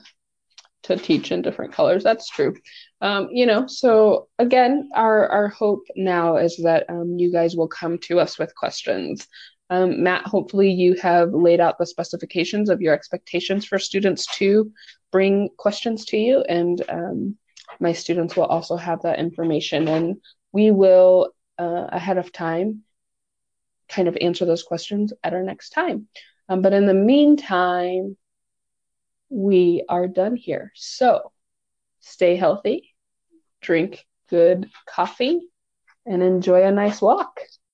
to 0.84 0.98
teach 0.98 1.32
in 1.32 1.42
different 1.42 1.74
colors. 1.74 2.04
That's 2.04 2.30
true. 2.30 2.56
Um, 3.02 3.30
you 3.32 3.46
know, 3.46 3.66
so 3.68 4.28
again, 4.40 4.90
our 4.94 5.28
our 5.30 5.48
hope 5.48 5.86
now 5.96 6.38
is 6.38 6.58
that 6.64 6.86
um, 6.90 7.18
you 7.18 7.32
guys 7.32 7.56
will 7.56 7.68
come 7.68 7.98
to 8.00 8.20
us 8.20 8.38
with 8.38 8.56
questions. 8.56 9.28
Um, 9.70 10.04
Matt, 10.04 10.26
hopefully 10.26 10.72
you 10.72 10.96
have 10.96 11.32
laid 11.32 11.60
out 11.60 11.78
the 11.78 11.86
specifications 11.86 12.70
of 12.70 12.82
your 12.82 12.94
expectations 12.94 13.66
for 13.66 13.78
students 13.78 14.26
to 14.38 14.72
bring 15.12 15.50
questions 15.58 16.06
to 16.06 16.18
you, 16.18 16.42
and 16.42 16.84
um, 16.90 17.38
my 17.80 17.94
students 17.94 18.36
will 18.36 18.46
also 18.46 18.76
have 18.76 19.02
that 19.04 19.20
information 19.20 19.88
and 19.88 20.18
we 20.52 20.72
will 20.72 21.32
uh, 21.58 21.88
ahead 21.90 22.18
of 22.18 22.32
time 22.32 22.84
kind 23.88 24.08
of 24.08 24.18
answer 24.22 24.46
those 24.46 24.64
questions 24.64 25.14
at 25.24 25.34
our 25.34 25.44
next 25.44 25.70
time. 25.70 26.08
Um, 26.48 26.62
but 26.62 26.74
in 26.74 26.86
the 26.86 26.94
meantime 26.94 28.18
we 29.30 29.84
are 29.88 30.08
done 30.08 30.36
here. 30.36 30.72
So 30.76 31.32
stay 32.00 32.36
healthy 32.36 32.94
drink 33.62 34.06
good 34.30 34.70
coffee 34.88 35.42
and 36.06 36.24
enjoy 36.24 36.64
a 36.64 36.72
nice 36.72 37.02
walk 37.02 37.40